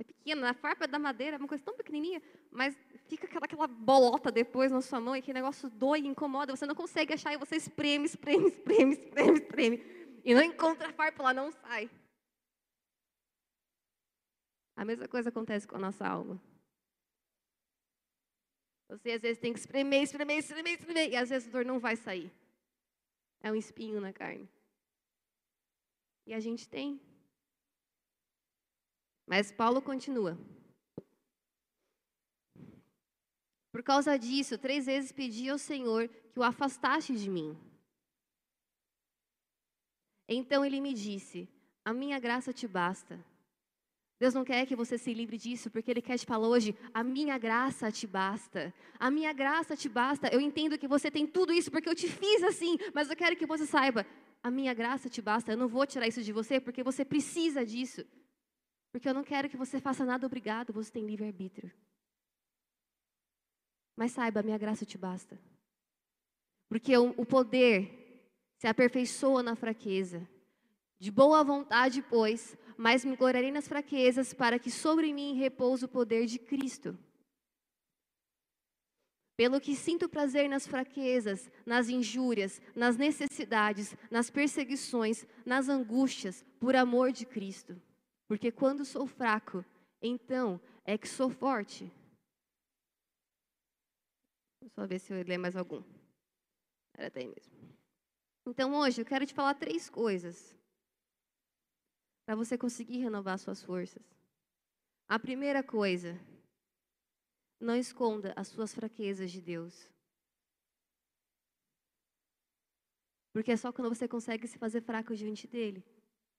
É 0.00 0.02
pequena, 0.02 0.48
a 0.48 0.54
farpa 0.54 0.88
da 0.88 0.98
madeira 0.98 1.36
é 1.36 1.38
uma 1.38 1.46
coisa 1.46 1.62
tão 1.62 1.76
pequenininha, 1.76 2.22
mas 2.50 2.74
fica 3.06 3.26
aquela, 3.26 3.44
aquela 3.44 3.66
bolota 3.66 4.32
depois 4.32 4.72
na 4.72 4.80
sua 4.80 4.98
mão 4.98 5.14
e 5.14 5.20
que 5.20 5.30
negócio 5.30 5.68
dói, 5.68 5.98
incomoda, 5.98 6.56
você 6.56 6.64
não 6.64 6.74
consegue 6.74 7.12
achar 7.12 7.34
e 7.34 7.36
você 7.36 7.56
espreme, 7.56 8.06
espreme, 8.06 8.48
espreme, 8.48 8.94
espreme, 8.96 9.38
espreme. 9.38 9.76
E 10.24 10.32
não 10.32 10.42
encontra 10.42 10.88
a 10.88 10.92
farpa 10.92 11.22
lá, 11.22 11.34
não 11.34 11.52
sai. 11.52 11.90
A 14.74 14.86
mesma 14.86 15.06
coisa 15.06 15.28
acontece 15.28 15.68
com 15.68 15.76
a 15.76 15.80
nossa 15.80 16.06
alma. 16.06 16.40
Você 18.88 19.12
às 19.12 19.20
vezes 19.20 19.38
tem 19.38 19.52
que 19.52 19.58
espremer, 19.58 20.02
espremer, 20.02 20.38
espremer, 20.38 20.72
espremer, 20.78 21.10
e 21.10 21.16
às 21.16 21.28
vezes 21.28 21.46
a 21.46 21.52
dor 21.52 21.66
não 21.66 21.78
vai 21.78 21.94
sair. 21.94 22.32
É 23.42 23.52
um 23.52 23.54
espinho 23.54 24.00
na 24.00 24.14
carne. 24.14 24.48
E 26.26 26.32
a 26.32 26.40
gente 26.40 26.66
tem. 26.66 26.98
Mas 29.30 29.52
Paulo 29.52 29.80
continua. 29.80 30.36
Por 33.70 33.80
causa 33.84 34.18
disso, 34.18 34.58
três 34.58 34.86
vezes 34.86 35.12
pedi 35.12 35.48
ao 35.48 35.56
Senhor 35.56 36.08
que 36.08 36.40
o 36.40 36.42
afastasse 36.42 37.14
de 37.14 37.30
mim. 37.30 37.56
Então 40.28 40.64
ele 40.64 40.80
me 40.80 40.92
disse: 40.92 41.48
A 41.84 41.92
minha 41.94 42.18
graça 42.18 42.52
te 42.52 42.66
basta. 42.66 43.24
Deus 44.18 44.34
não 44.34 44.44
quer 44.44 44.66
que 44.66 44.74
você 44.74 44.98
se 44.98 45.14
livre 45.14 45.38
disso, 45.38 45.70
porque 45.70 45.92
Ele 45.92 46.02
quer 46.02 46.18
te 46.18 46.26
falar 46.26 46.48
hoje: 46.48 46.76
a 46.92 47.04
minha 47.04 47.38
graça 47.38 47.92
te 47.92 48.08
basta. 48.08 48.74
A 48.98 49.12
minha 49.12 49.32
graça 49.32 49.76
te 49.76 49.88
basta. 49.88 50.26
Eu 50.26 50.40
entendo 50.40 50.76
que 50.76 50.88
você 50.88 51.08
tem 51.08 51.24
tudo 51.24 51.52
isso 51.52 51.70
porque 51.70 51.88
eu 51.88 51.94
te 51.94 52.08
fiz 52.08 52.42
assim, 52.42 52.76
mas 52.92 53.08
eu 53.08 53.14
quero 53.14 53.36
que 53.36 53.46
você 53.46 53.64
saiba: 53.64 54.04
a 54.42 54.50
minha 54.50 54.74
graça 54.74 55.08
te 55.08 55.22
basta. 55.22 55.52
Eu 55.52 55.56
não 55.56 55.68
vou 55.68 55.86
tirar 55.86 56.08
isso 56.08 56.20
de 56.20 56.32
você 56.32 56.58
porque 56.58 56.82
você 56.82 57.04
precisa 57.04 57.64
disso. 57.64 58.04
Porque 58.92 59.08
eu 59.08 59.14
não 59.14 59.22
quero 59.22 59.48
que 59.48 59.56
você 59.56 59.80
faça 59.80 60.04
nada 60.04 60.26
obrigado, 60.26 60.72
você 60.72 60.90
tem 60.90 61.06
livre-arbítrio. 61.06 61.72
Mas 63.96 64.12
saiba, 64.12 64.40
a 64.40 64.42
minha 64.42 64.58
graça 64.58 64.84
te 64.84 64.98
basta. 64.98 65.38
Porque 66.68 66.96
o, 66.96 67.26
poder 67.26 68.32
se 68.58 68.66
aperfeiçoa 68.66 69.42
na 69.42 69.54
fraqueza. 69.54 70.26
De 70.98 71.10
boa 71.10 71.42
vontade, 71.44 72.02
pois, 72.02 72.56
mas 72.76 73.04
me 73.04 73.16
gloriarei 73.16 73.50
nas 73.50 73.68
fraquezas, 73.68 74.32
para 74.32 74.58
que 74.58 74.70
sobre 74.70 75.12
mim 75.12 75.34
repouse 75.34 75.84
o 75.84 75.88
poder 75.88 76.26
de 76.26 76.38
Cristo. 76.38 76.98
Pelo 79.36 79.60
que 79.60 79.74
sinto 79.74 80.08
prazer 80.08 80.48
nas 80.48 80.66
fraquezas, 80.66 81.50
nas 81.64 81.88
injúrias, 81.88 82.60
nas 82.76 82.96
necessidades, 82.96 83.96
nas 84.10 84.30
perseguições, 84.30 85.26
nas 85.46 85.68
angústias, 85.68 86.44
por 86.58 86.76
amor 86.76 87.12
de 87.12 87.24
Cristo. 87.24 87.80
Porque 88.30 88.52
quando 88.52 88.84
sou 88.84 89.08
fraco, 89.08 89.64
então 90.00 90.60
é 90.84 90.96
que 90.96 91.08
sou 91.08 91.28
forte. 91.28 91.92
Vou 94.60 94.70
só 94.70 94.86
ver 94.86 95.00
se 95.00 95.12
eu 95.12 95.20
ler 95.26 95.36
mais 95.36 95.56
algum. 95.56 95.82
Era 96.94 97.08
até 97.08 97.22
aí 97.22 97.26
mesmo. 97.26 97.52
Então 98.46 98.72
hoje 98.76 99.00
eu 99.00 99.04
quero 99.04 99.26
te 99.26 99.34
falar 99.34 99.54
três 99.54 99.90
coisas 99.90 100.56
para 102.24 102.36
você 102.36 102.56
conseguir 102.56 102.98
renovar 102.98 103.36
suas 103.36 103.64
forças. 103.64 104.06
A 105.08 105.18
primeira 105.18 105.60
coisa, 105.60 106.16
não 107.58 107.74
esconda 107.74 108.32
as 108.36 108.46
suas 108.46 108.72
fraquezas 108.72 109.32
de 109.32 109.40
Deus. 109.42 109.90
Porque 113.32 113.50
é 113.50 113.56
só 113.56 113.72
quando 113.72 113.92
você 113.92 114.06
consegue 114.06 114.46
se 114.46 114.56
fazer 114.56 114.82
fraco 114.82 115.16
diante 115.16 115.48
dele 115.48 115.84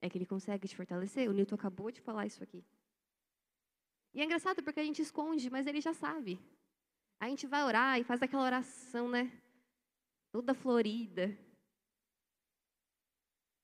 é 0.02 0.10
que 0.10 0.18
ele 0.18 0.26
consegue 0.26 0.68
te 0.68 0.76
fortalecer. 0.76 1.30
O 1.30 1.34
Newton 1.34 1.56
acabou 1.56 1.92
de 1.92 2.02
falar 2.02 2.26
isso 2.26 2.44
aqui. 2.44 2.66
E 4.14 4.20
é 4.20 4.26
engraçado 4.26 4.62
porque 4.64 4.80
a 4.80 4.84
gente 4.84 5.02
esconde, 5.02 5.50
mas 5.50 5.68
ele 5.68 5.80
já 5.80 5.94
sabe. 5.94 6.40
A 7.20 7.30
gente 7.30 7.46
vai 7.48 7.64
orar 7.64 8.00
e 8.00 8.04
faz 8.04 8.22
aquela 8.22 8.44
oração, 8.44 9.08
né? 9.08 9.32
Toda 10.32 10.54
florida. 10.54 11.38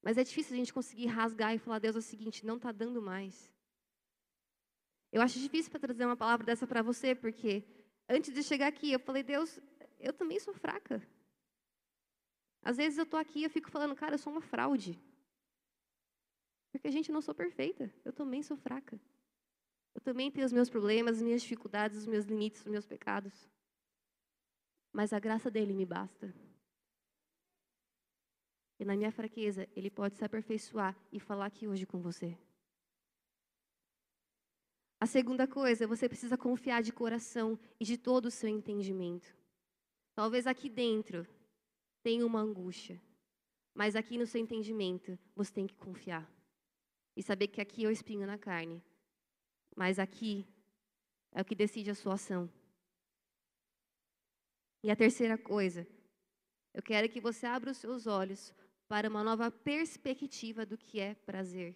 Mas 0.02 0.18
é 0.18 0.24
difícil 0.24 0.54
a 0.54 0.58
gente 0.58 0.74
conseguir 0.74 1.08
rasgar 1.08 1.54
e 1.54 1.58
falar, 1.58 1.80
Deus, 1.80 1.96
é 1.96 2.00
o 2.00 2.02
seguinte, 2.02 2.46
não 2.46 2.56
está 2.58 2.72
dando 2.72 3.02
mais. 3.02 3.52
Eu 5.12 5.22
acho 5.22 5.40
difícil 5.40 5.72
para 5.72 5.80
trazer 5.80 6.06
uma 6.06 6.16
palavra 6.16 6.46
dessa 6.46 6.68
para 6.68 6.82
você, 6.82 7.16
porque 7.16 7.66
antes 8.08 8.34
de 8.34 8.44
chegar 8.44 8.68
aqui, 8.68 8.92
eu 8.92 9.00
falei, 9.00 9.24
Deus, 9.24 9.60
eu 10.00 10.14
também 10.14 10.40
sou 10.40 10.54
fraca. 10.54 11.02
Às 12.62 12.78
vezes 12.78 12.98
eu 12.98 13.06
estou 13.06 13.20
aqui 13.20 13.40
e 13.40 13.44
eu 13.46 13.50
fico 13.50 13.72
falando, 13.72 13.96
cara, 13.96 14.16
eu 14.16 14.20
sou 14.20 14.32
uma 14.32 14.42
fraude. 14.42 15.00
Porque, 16.78 16.90
a 16.90 16.92
gente, 16.92 17.12
não 17.12 17.22
sou 17.24 17.34
perfeita. 17.34 17.92
Eu 18.06 18.14
também 18.14 18.44
sou 18.44 18.56
fraca. 18.56 19.02
Eu 19.96 20.00
também 20.00 20.30
tenho 20.30 20.46
os 20.46 20.54
meus 20.54 20.70
problemas, 20.70 21.18
as 21.18 21.24
minhas 21.24 21.42
dificuldades, 21.42 21.98
os 21.98 22.06
meus 22.06 22.24
limites, 22.26 22.62
os 22.62 22.68
meus 22.68 22.86
pecados. 22.86 23.50
Mas 24.94 25.12
a 25.12 25.20
graça 25.20 25.50
dele 25.50 25.74
me 25.74 25.88
basta. 25.88 26.32
E 28.80 28.86
na 28.86 28.96
minha 28.96 29.12
fraqueza, 29.12 29.68
ele 29.76 29.90
pode 29.90 30.18
se 30.18 30.24
aperfeiçoar 30.24 30.96
e 31.12 31.20
falar 31.20 31.48
aqui 31.48 31.68
hoje 31.68 31.88
com 31.88 32.00
você. 32.00 32.38
A 35.00 35.08
segunda 35.08 35.48
coisa, 35.48 35.88
você 35.88 36.08
precisa 36.08 36.38
confiar 36.38 36.84
de 36.84 36.94
coração 36.94 37.60
e 37.80 37.86
de 37.86 37.98
todo 37.98 38.28
o 38.28 38.32
seu 38.32 38.50
entendimento. 38.50 39.36
Talvez 40.14 40.46
aqui 40.46 40.70
dentro 40.70 41.28
tenha 42.04 42.24
uma 42.24 42.40
angústia, 42.40 43.02
mas 43.74 43.96
aqui 43.96 44.16
no 44.16 44.28
seu 44.28 44.40
entendimento 44.40 45.18
você 45.36 45.52
tem 45.52 45.66
que 45.66 45.76
confiar. 45.76 46.37
E 47.18 47.24
saber 47.24 47.48
que 47.48 47.60
aqui 47.60 47.84
é 47.84 47.88
o 47.88 47.92
espinho 47.92 48.28
na 48.28 48.38
carne, 48.38 48.80
mas 49.76 49.98
aqui 49.98 50.48
é 51.32 51.42
o 51.42 51.46
que 51.46 51.56
decide 51.56 51.90
a 51.90 51.96
sua 51.96 52.14
ação. 52.14 52.48
E 54.84 54.92
a 54.92 54.96
terceira 54.96 55.36
coisa, 55.36 55.88
eu 56.76 56.84
quero 56.84 57.10
que 57.10 57.20
você 57.20 57.48
abra 57.48 57.72
os 57.72 57.78
seus 57.78 58.06
olhos 58.06 58.54
para 58.88 59.10
uma 59.10 59.24
nova 59.24 59.50
perspectiva 59.50 60.64
do 60.64 60.78
que 60.78 61.00
é 61.00 61.16
prazer. 61.16 61.76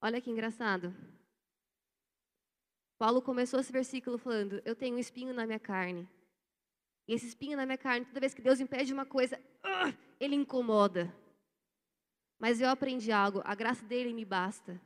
Olha 0.00 0.20
que 0.20 0.30
engraçado. 0.30 0.94
Paulo 2.96 3.20
começou 3.20 3.58
esse 3.58 3.72
versículo 3.72 4.18
falando: 4.18 4.62
Eu 4.64 4.76
tenho 4.76 4.94
um 4.94 5.00
espinho 5.00 5.34
na 5.34 5.44
minha 5.44 5.58
carne. 5.58 6.08
E 7.08 7.12
esse 7.12 7.26
espinho 7.26 7.56
na 7.56 7.66
minha 7.66 7.76
carne, 7.76 8.06
toda 8.06 8.20
vez 8.20 8.32
que 8.32 8.40
Deus 8.40 8.60
impede 8.60 8.92
uma 8.92 9.04
coisa, 9.04 9.36
uh, 9.64 9.92
ele 10.20 10.36
incomoda. 10.36 11.12
Mas 12.38 12.60
eu 12.60 12.68
aprendi 12.68 13.10
algo, 13.10 13.40
a 13.44 13.54
graça 13.54 13.84
dele 13.84 14.12
me 14.12 14.24
basta. 14.24 14.80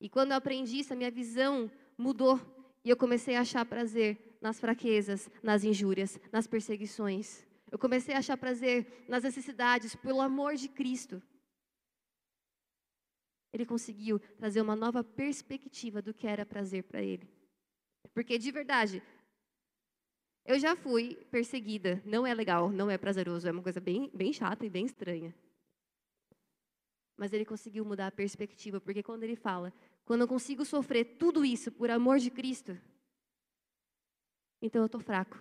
E 0.00 0.08
quando 0.08 0.30
eu 0.30 0.36
aprendi 0.36 0.80
isso, 0.80 0.92
a 0.92 0.96
minha 0.96 1.10
visão 1.10 1.70
mudou 1.96 2.40
e 2.84 2.90
eu 2.90 2.96
comecei 2.96 3.36
a 3.36 3.40
achar 3.40 3.64
prazer 3.64 4.38
nas 4.40 4.58
fraquezas, 4.58 5.30
nas 5.42 5.64
injúrias, 5.64 6.18
nas 6.32 6.46
perseguições. 6.46 7.46
Eu 7.70 7.78
comecei 7.78 8.14
a 8.14 8.18
achar 8.18 8.36
prazer 8.36 9.04
nas 9.08 9.22
necessidades, 9.22 9.94
pelo 9.94 10.20
amor 10.20 10.56
de 10.56 10.68
Cristo. 10.68 11.22
Ele 13.52 13.66
conseguiu 13.66 14.18
trazer 14.18 14.60
uma 14.60 14.76
nova 14.76 15.04
perspectiva 15.04 16.00
do 16.00 16.14
que 16.14 16.26
era 16.26 16.46
prazer 16.46 16.84
para 16.84 17.02
ele. 17.02 17.28
Porque, 18.14 18.38
de 18.38 18.50
verdade, 18.50 19.02
eu 20.44 20.58
já 20.58 20.74
fui 20.74 21.16
perseguida. 21.30 22.02
Não 22.04 22.26
é 22.26 22.32
legal, 22.32 22.70
não 22.70 22.90
é 22.90 22.96
prazeroso, 22.96 23.46
é 23.46 23.52
uma 23.52 23.62
coisa 23.62 23.80
bem, 23.80 24.10
bem 24.14 24.32
chata 24.32 24.64
e 24.64 24.70
bem 24.70 24.86
estranha. 24.86 25.34
Mas 27.20 27.34
ele 27.34 27.44
conseguiu 27.44 27.84
mudar 27.84 28.06
a 28.06 28.10
perspectiva, 28.10 28.80
porque 28.80 29.02
quando 29.02 29.24
ele 29.24 29.36
fala, 29.36 29.74
quando 30.06 30.22
eu 30.22 30.26
consigo 30.26 30.64
sofrer 30.64 31.18
tudo 31.18 31.44
isso 31.44 31.70
por 31.70 31.90
amor 31.90 32.18
de 32.18 32.30
Cristo, 32.30 32.80
então 34.62 34.80
eu 34.80 34.86
estou 34.86 35.02
fraco. 35.02 35.38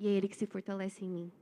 E 0.00 0.06
é 0.06 0.10
Ele 0.10 0.28
que 0.28 0.34
se 0.34 0.46
fortalece 0.46 1.04
em 1.04 1.10
mim. 1.10 1.32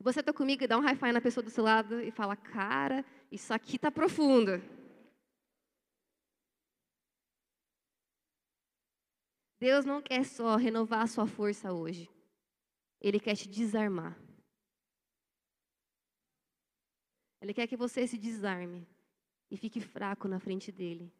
Você 0.00 0.18
está 0.18 0.32
comigo 0.32 0.64
e 0.64 0.66
dá 0.66 0.76
um 0.76 0.80
high 0.80 0.96
five 0.96 1.12
na 1.12 1.20
pessoa 1.20 1.44
do 1.44 1.50
seu 1.50 1.62
lado 1.62 2.00
e 2.00 2.10
fala, 2.10 2.34
cara, 2.34 3.04
isso 3.30 3.54
aqui 3.54 3.76
está 3.76 3.88
profundo. 3.88 4.60
Deus 9.60 9.84
não 9.84 10.02
quer 10.02 10.24
só 10.24 10.56
renovar 10.56 11.02
a 11.02 11.06
sua 11.06 11.28
força 11.28 11.72
hoje. 11.72 12.10
Ele 13.00 13.20
quer 13.20 13.36
te 13.36 13.48
desarmar. 13.48 14.20
Ele 17.42 17.52
quer 17.52 17.66
que 17.66 17.76
você 17.76 18.06
se 18.06 18.16
desarme 18.16 18.86
e 19.50 19.56
fique 19.56 19.80
fraco 19.80 20.28
na 20.28 20.38
frente 20.38 20.70
dele. 20.70 21.12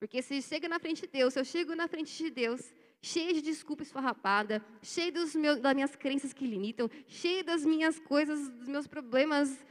Porque 0.00 0.20
se 0.20 0.42
chega 0.42 0.68
na 0.68 0.80
frente 0.80 1.02
de 1.02 1.06
Deus, 1.06 1.32
se 1.32 1.40
eu 1.40 1.44
chego 1.44 1.74
na 1.74 1.86
frente 1.86 2.14
de 2.18 2.30
Deus, 2.30 2.74
cheio 3.00 3.32
de 3.32 3.40
desculpa 3.40 3.84
esfarrapada, 3.84 4.62
cheio 4.82 5.12
dos 5.12 5.32
das 5.62 5.74
minhas 5.74 5.94
crenças 5.94 6.32
que 6.32 6.44
limitam, 6.44 6.90
cheio 7.06 7.44
das 7.44 7.64
minhas 7.64 7.98
coisas, 8.00 8.48
dos 8.48 8.68
meus 8.68 8.88
problemas, 8.88 9.64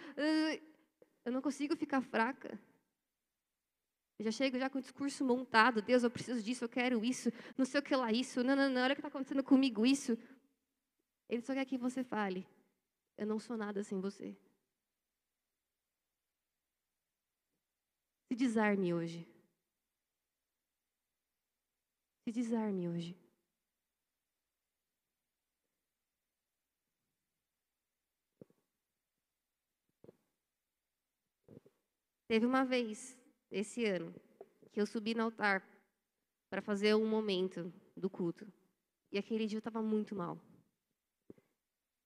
eu 1.25 1.31
não 1.31 1.41
consigo 1.41 1.75
ficar 1.75 2.01
fraca. 2.01 2.57
Eu 4.17 4.23
já 4.23 4.31
chego 4.31 4.57
já 4.57 4.69
com 4.69 4.77
o 4.77 4.81
discurso 4.81 5.25
montado, 5.25 5.81
Deus, 5.81 6.03
eu 6.03 6.09
preciso 6.09 6.41
disso, 6.41 6.63
eu 6.63 6.69
quero 6.69 7.03
isso, 7.03 7.29
não 7.57 7.65
sei 7.65 7.81
o 7.81 7.83
que 7.83 7.93
lá 7.93 8.13
isso, 8.13 8.41
não, 8.45 8.55
não, 8.55 8.69
não, 8.69 8.81
olha 8.81 8.93
o 8.93 8.95
que 8.95 9.01
está 9.01 9.09
acontecendo 9.09 9.43
comigo, 9.43 9.85
isso. 9.85 10.17
Ele 11.27 11.41
só 11.41 11.53
quer 11.53 11.65
que 11.65 11.77
você 11.77 12.01
fale, 12.01 12.47
eu 13.17 13.27
não 13.27 13.39
sou 13.39 13.57
nada 13.57 13.83
sem 13.83 13.99
você. 13.99 14.37
Se 18.27 18.35
desarme 18.35 18.93
hoje. 18.93 19.27
Se 22.23 22.31
desarme 22.31 22.89
hoje. 22.89 23.15
Teve 32.27 32.45
uma 32.47 32.65
vez, 32.65 33.15
esse 33.51 33.85
ano, 33.85 34.13
que 34.71 34.81
eu 34.81 34.87
subi 34.87 35.13
no 35.13 35.23
altar 35.23 35.63
para 36.49 36.61
fazer 36.61 36.95
um 36.95 37.07
momento 37.07 37.71
do 37.95 38.09
culto. 38.09 38.51
E 39.11 39.17
aquele 39.19 39.45
dia 39.45 39.57
eu 39.57 39.59
estava 39.59 39.81
muito 39.81 40.15
mal. 40.15 40.41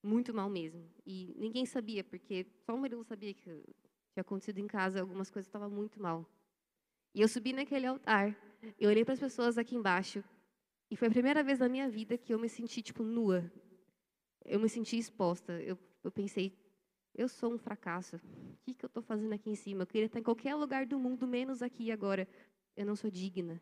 Muito 0.04 0.34
mal 0.34 0.50
mesmo. 0.50 0.88
E 1.06 1.34
ninguém 1.38 1.66
sabia, 1.66 2.04
porque 2.04 2.46
só 2.66 2.76
o 2.76 2.78
Murilo 2.78 3.04
sabia 3.06 3.34
que 3.34 3.50
tinha 4.13 4.22
acontecido 4.22 4.60
em 4.60 4.67
casa, 4.67 5.02
algumas 5.02 5.30
coisas 5.30 5.48
estavam 5.48 5.69
muito 5.69 6.02
mal. 6.02 6.26
E 7.13 7.22
eu 7.22 7.28
subi 7.28 7.54
naquele 7.54 7.88
altar 7.88 8.36
eu 8.80 8.89
olhei 8.89 9.06
para 9.06 9.13
as 9.13 9.19
pessoas 9.19 9.58
aqui 9.58 9.76
embaixo 9.76 10.24
e 10.91 10.95
foi 10.95 11.08
a 11.08 11.12
primeira 11.12 11.43
vez 11.43 11.60
na 11.60 11.69
minha 11.69 11.89
vida 11.89 12.17
que 12.17 12.34
eu 12.34 12.39
me 12.39 12.50
senti 12.50 12.82
tipo 12.82 13.04
nua. 13.04 13.50
Eu 14.43 14.60
me 14.60 14.67
senti 14.67 14.98
exposta. 14.98 15.54
Eu, 15.62 15.78
eu 16.04 16.12
pensei, 16.12 16.58
eu 17.13 17.30
sou 17.30 17.54
um 17.54 17.58
fracasso. 17.58 18.17
O 18.17 18.58
que, 18.63 18.74
que 18.74 18.84
eu 18.84 18.88
estou 18.88 19.04
fazendo 19.04 19.34
aqui 19.34 19.50
em 19.50 19.56
cima? 19.56 19.84
Eu 19.84 19.88
queria 19.88 20.08
estar 20.08 20.19
em 20.19 20.24
qualquer 20.24 20.56
lugar 20.56 20.86
do 20.86 21.00
mundo, 21.00 21.28
menos 21.28 21.62
aqui 21.62 21.91
agora. 21.91 22.28
Eu 22.76 22.86
não 22.86 22.95
sou 22.95 23.10
digna. 23.10 23.62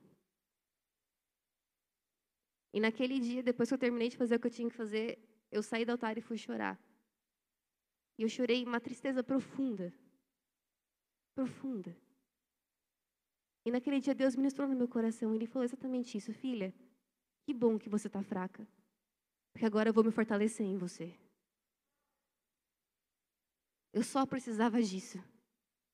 E 2.73 2.79
naquele 2.79 3.19
dia, 3.19 3.43
depois 3.43 3.69
que 3.69 3.75
eu 3.75 3.79
terminei 3.79 4.09
de 4.09 4.17
fazer 4.17 4.35
o 4.35 4.39
que 4.39 4.47
eu 4.47 4.51
tinha 4.51 4.69
que 4.69 4.75
fazer, 4.75 5.19
eu 5.51 5.61
saí 5.61 5.85
do 5.85 5.91
altar 5.91 6.17
e 6.17 6.21
fui 6.21 6.37
chorar. 6.37 6.79
E 8.17 8.23
eu 8.23 8.29
chorei 8.29 8.63
uma 8.63 8.79
tristeza 8.79 9.23
profunda. 9.23 9.93
Profunda. 11.37 11.95
E 13.63 13.69
naquele 13.69 13.99
dia 13.99 14.15
Deus 14.15 14.35
ministrou 14.35 14.67
no 14.67 14.75
meu 14.75 14.87
coração. 14.87 15.35
Ele 15.35 15.45
falou 15.45 15.63
exatamente 15.63 16.17
isso, 16.17 16.33
filha. 16.33 16.73
Que 17.43 17.53
bom 17.53 17.77
que 17.77 17.87
você 17.87 18.07
está 18.07 18.23
fraca, 18.23 18.67
porque 19.51 19.63
agora 19.63 19.87
eu 19.89 19.93
vou 19.93 20.03
me 20.03 20.09
fortalecer 20.09 20.65
em 20.65 20.79
você. 20.79 21.15
Eu 23.93 24.03
só 24.03 24.25
precisava 24.25 24.81
disso. 24.81 25.19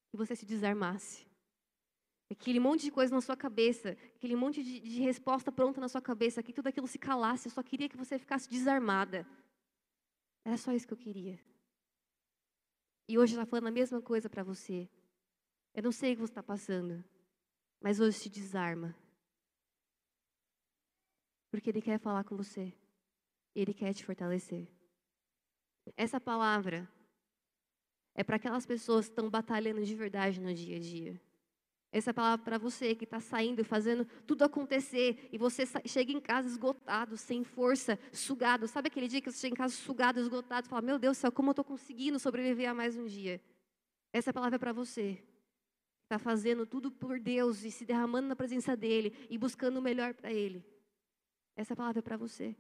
que 0.10 0.16
você 0.16 0.34
se 0.34 0.46
desarmasse. 0.46 1.28
Aquele 2.32 2.60
monte 2.60 2.84
de 2.84 2.92
coisa 2.92 3.14
na 3.14 3.20
sua 3.20 3.36
cabeça, 3.36 3.98
aquele 4.16 4.38
monte 4.38 4.64
de, 4.64 4.80
de 4.80 5.02
resposta 5.02 5.52
pronta 5.52 5.82
na 5.82 5.90
sua 5.90 6.02
cabeça, 6.02 6.42
que 6.42 6.54
tudo 6.54 6.68
aquilo 6.68 6.88
se 6.88 6.98
calasse, 6.98 7.48
eu 7.48 7.52
só 7.52 7.62
queria 7.62 7.90
que 7.90 7.98
você 7.98 8.18
ficasse 8.18 8.50
desarmada. 8.50 9.28
Era 10.46 10.56
só 10.56 10.72
isso 10.72 10.88
que 10.88 10.94
eu 10.94 10.98
queria. 11.06 11.38
E 13.10 13.18
hoje 13.18 13.36
ela 13.36 13.46
falando 13.46 13.68
a 13.68 13.72
mesma 13.72 14.02
coisa 14.02 14.30
para 14.30 14.44
você. 14.44 14.90
Eu 15.74 15.84
não 15.84 15.92
sei 15.92 16.14
o 16.14 16.16
que 16.16 16.22
você 16.22 16.32
está 16.32 16.44
passando, 16.44 17.04
mas 17.82 18.00
hoje 18.00 18.22
te 18.22 18.30
desarma. 18.30 18.96
Porque 21.50 21.70
Ele 21.70 21.82
quer 21.82 22.00
falar 22.00 22.24
com 22.24 22.36
você. 22.36 22.74
Ele 23.56 23.74
quer 23.74 23.94
te 23.94 24.06
fortalecer. 24.06 24.68
Essa 25.98 26.20
palavra 26.20 26.90
é 28.16 28.24
para 28.24 28.36
aquelas 28.36 28.66
pessoas 28.66 29.06
que 29.06 29.12
estão 29.12 29.30
batalhando 29.30 29.84
de 29.84 29.96
verdade 29.96 30.40
no 30.40 30.54
dia 30.54 30.78
a 30.78 30.80
dia. 30.80 31.22
Essa 31.92 32.14
palavra 32.14 32.44
para 32.44 32.58
você 32.58 32.96
que 32.96 33.04
está 33.04 33.20
saindo, 33.20 33.64
fazendo 33.64 34.06
tudo 34.26 34.44
acontecer 34.44 35.30
e 35.32 35.38
você 35.38 35.64
chega 35.86 36.12
em 36.12 36.20
casa 36.20 36.48
esgotado, 36.48 37.16
sem 37.18 37.44
força, 37.44 38.00
sugado. 38.12 38.68
Sabe 38.68 38.88
aquele 38.88 39.08
dia 39.08 39.22
que 39.22 39.32
você 39.32 39.42
chega 39.42 39.54
em 39.54 39.58
casa 39.58 39.76
sugado, 39.76 40.20
esgotado, 40.20 40.66
e 40.66 40.70
fala: 40.70 40.82
Meu 40.82 40.98
Deus 40.98 41.18
do 41.18 41.22
céu, 41.22 41.32
como 41.32 41.50
eu 41.50 41.52
estou 41.52 41.66
conseguindo 41.66 42.18
sobreviver 42.18 42.70
a 42.70 42.74
mais 42.74 42.98
um 42.98 43.06
dia? 43.06 43.40
Essa 44.12 44.34
palavra 44.34 44.56
é 44.56 44.60
para 44.60 44.74
você. 44.74 45.24
Está 46.14 46.24
fazendo 46.24 46.68
tudo 46.68 46.92
por 46.92 47.20
Deus 47.20 47.64
e 47.64 47.72
se 47.72 47.84
derramando 47.84 48.28
na 48.28 48.36
presença 48.36 48.78
dEle 48.78 49.16
e 49.32 49.36
buscando 49.36 49.78
o 49.78 49.82
melhor 49.82 50.14
para 50.14 50.32
Ele. 50.32 50.64
Essa 51.56 51.76
palavra 51.76 51.98
é 51.98 52.04
para 52.04 52.16
você. 52.16 52.56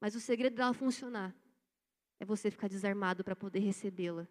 Mas 0.00 0.14
o 0.14 0.20
segredo 0.20 0.56
dela 0.56 0.72
funcionar 0.72 1.36
é 2.18 2.24
você 2.24 2.50
ficar 2.50 2.66
desarmado 2.66 3.22
para 3.22 3.36
poder 3.36 3.58
recebê-la. 3.58 4.26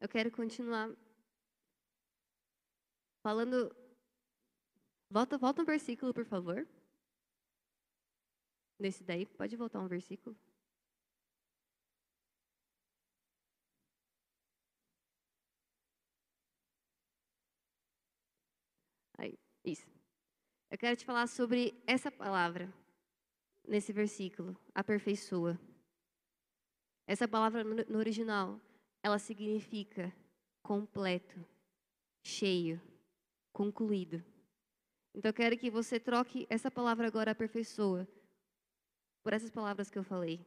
Eu 0.00 0.08
quero 0.08 0.32
continuar 0.32 0.90
falando. 3.22 3.83
Volta, 5.14 5.38
volta 5.38 5.62
um 5.62 5.64
versículo, 5.64 6.12
por 6.12 6.24
favor. 6.24 6.66
Nesse 8.76 9.04
daí, 9.04 9.24
pode 9.24 9.54
voltar 9.54 9.78
um 9.78 9.86
versículo. 9.86 10.36
Aí, 19.16 19.38
isso. 19.64 19.86
Eu 20.68 20.76
quero 20.76 20.96
te 20.96 21.04
falar 21.04 21.28
sobre 21.28 21.80
essa 21.86 22.10
palavra 22.10 22.74
nesse 23.68 23.92
versículo, 23.92 24.60
aperfeiçoa. 24.74 25.56
Essa 27.06 27.28
palavra 27.28 27.62
no 27.62 27.98
original 27.98 28.60
ela 29.00 29.20
significa 29.20 30.12
completo, 30.60 31.38
cheio, 32.24 32.82
concluído. 33.52 34.33
Então 35.14 35.28
eu 35.28 35.34
quero 35.34 35.56
que 35.56 35.70
você 35.70 36.00
troque 36.00 36.46
essa 36.50 36.70
palavra 36.70 37.06
agora 37.06 37.30
aperfeiçoa 37.30 38.06
por 39.22 39.32
essas 39.32 39.50
palavras 39.50 39.88
que 39.88 39.98
eu 39.98 40.02
falei. 40.02 40.44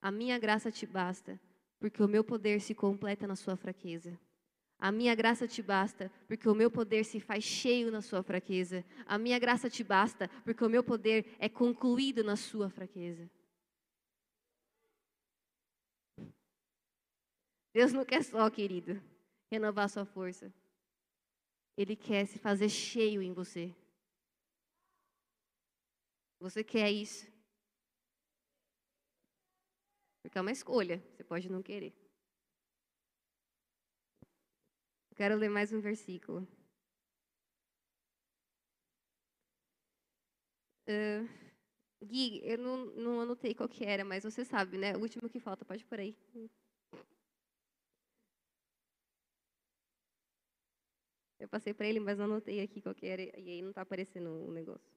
A 0.00 0.10
minha 0.10 0.38
graça 0.38 0.70
te 0.72 0.86
basta, 0.86 1.38
porque 1.78 2.02
o 2.02 2.08
meu 2.08 2.24
poder 2.24 2.60
se 2.60 2.74
completa 2.74 3.26
na 3.26 3.36
sua 3.36 3.56
fraqueza. 3.56 4.18
A 4.78 4.90
minha 4.92 5.14
graça 5.14 5.46
te 5.46 5.60
basta, 5.60 6.10
porque 6.26 6.48
o 6.48 6.54
meu 6.54 6.70
poder 6.70 7.04
se 7.04 7.20
faz 7.20 7.44
cheio 7.44 7.90
na 7.90 8.00
sua 8.00 8.22
fraqueza. 8.22 8.84
A 9.06 9.18
minha 9.18 9.38
graça 9.38 9.68
te 9.68 9.82
basta, 9.84 10.28
porque 10.44 10.64
o 10.64 10.68
meu 10.68 10.84
poder 10.84 11.36
é 11.38 11.48
concluído 11.48 12.22
na 12.24 12.36
sua 12.36 12.70
fraqueza. 12.70 13.28
Deus 17.74 17.92
não 17.92 18.04
quer 18.04 18.22
só, 18.22 18.48
querido, 18.48 19.00
renovar 19.50 19.88
sua 19.88 20.04
força. 20.04 20.52
Ele 21.80 21.94
quer 21.94 22.26
se 22.26 22.40
fazer 22.40 22.68
cheio 22.68 23.22
em 23.22 23.32
você. 23.32 23.72
Você 26.40 26.64
quer 26.64 26.90
isso? 26.90 27.24
Porque 30.20 30.36
é 30.36 30.40
uma 30.40 30.50
escolha, 30.50 31.00
você 31.14 31.22
pode 31.22 31.48
não 31.48 31.62
querer. 31.62 31.94
quero 35.18 35.36
ler 35.36 35.48
mais 35.50 35.72
um 35.72 35.80
versículo. 35.80 36.46
Uh, 40.88 41.28
Gui, 42.04 42.40
eu 42.44 42.58
não, 42.58 42.86
não 42.86 43.20
anotei 43.20 43.54
qual 43.54 43.68
que 43.68 43.84
era, 43.84 44.04
mas 44.04 44.24
você 44.24 44.44
sabe, 44.44 44.78
né? 44.78 44.96
O 44.96 45.00
último 45.00 45.28
que 45.28 45.40
falta, 45.40 45.64
pode 45.64 45.84
por 45.84 45.98
aí. 45.98 46.16
Eu 51.48 51.50
passei 51.50 51.72
para 51.72 51.86
ele, 51.86 51.98
mas 51.98 52.18
não 52.18 52.26
anotei 52.26 52.60
aqui 52.60 52.82
qual 52.82 52.94
que 52.94 53.06
era, 53.06 53.22
e 53.22 53.48
aí 53.48 53.62
não 53.62 53.70
está 53.70 53.80
aparecendo 53.80 54.28
o 54.46 54.52
negócio. 54.52 54.92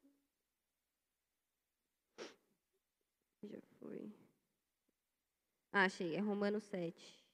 Já 3.42 3.62
foi. 3.80 4.12
Ah, 5.72 5.86
achei, 5.86 6.14
é 6.14 6.20
Romanos 6.20 6.64
7. 6.66 7.26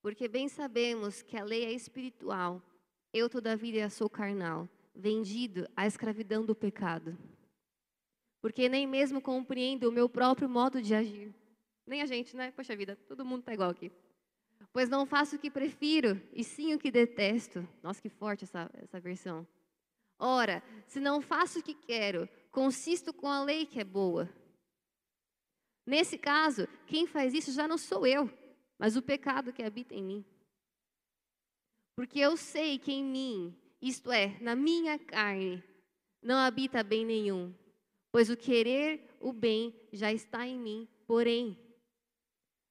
Porque 0.00 0.28
bem 0.28 0.48
sabemos 0.48 1.22
que 1.22 1.36
a 1.36 1.42
lei 1.42 1.64
é 1.64 1.72
espiritual, 1.72 2.62
eu 3.12 3.28
todavia 3.28 3.90
sou 3.90 4.08
carnal, 4.08 4.68
vendido 4.94 5.68
à 5.74 5.88
escravidão 5.88 6.46
do 6.46 6.54
pecado 6.54 7.18
porque 8.46 8.68
nem 8.68 8.86
mesmo 8.86 9.20
compreendo 9.20 9.88
o 9.88 9.92
meu 9.92 10.08
próprio 10.08 10.48
modo 10.48 10.80
de 10.80 10.94
agir. 10.94 11.34
Nem 11.84 12.00
a 12.00 12.06
gente, 12.06 12.36
né? 12.36 12.52
Poxa 12.52 12.76
vida, 12.76 12.94
todo 13.08 13.24
mundo 13.24 13.40
está 13.40 13.52
igual 13.52 13.70
aqui. 13.70 13.90
Pois 14.72 14.88
não 14.88 15.04
faço 15.04 15.34
o 15.34 15.38
que 15.40 15.50
prefiro, 15.50 16.22
e 16.32 16.44
sim 16.44 16.72
o 16.72 16.78
que 16.78 16.88
detesto. 16.88 17.68
Nossa, 17.82 18.00
que 18.00 18.08
forte 18.08 18.44
essa, 18.44 18.70
essa 18.74 19.00
versão. 19.00 19.44
Ora, 20.16 20.62
se 20.86 21.00
não 21.00 21.20
faço 21.20 21.58
o 21.58 21.62
que 21.62 21.74
quero, 21.74 22.28
consisto 22.52 23.12
com 23.12 23.26
a 23.26 23.42
lei 23.42 23.66
que 23.66 23.80
é 23.80 23.84
boa. 23.84 24.32
Nesse 25.84 26.16
caso, 26.16 26.68
quem 26.86 27.04
faz 27.04 27.34
isso 27.34 27.50
já 27.50 27.66
não 27.66 27.76
sou 27.76 28.06
eu, 28.06 28.30
mas 28.78 28.96
o 28.96 29.02
pecado 29.02 29.52
que 29.52 29.64
habita 29.64 29.92
em 29.92 30.04
mim. 30.04 30.24
Porque 31.96 32.20
eu 32.20 32.36
sei 32.36 32.78
que 32.78 32.92
em 32.92 33.02
mim, 33.02 33.60
isto 33.82 34.12
é, 34.12 34.38
na 34.40 34.54
minha 34.54 35.00
carne, 35.00 35.64
não 36.22 36.36
habita 36.36 36.84
bem 36.84 37.04
nenhum 37.04 37.52
pois 38.16 38.30
o 38.30 38.36
querer 38.36 39.14
o 39.20 39.30
bem 39.30 39.78
já 39.92 40.10
está 40.10 40.46
em 40.46 40.58
mim, 40.58 40.88
porém, 41.06 41.54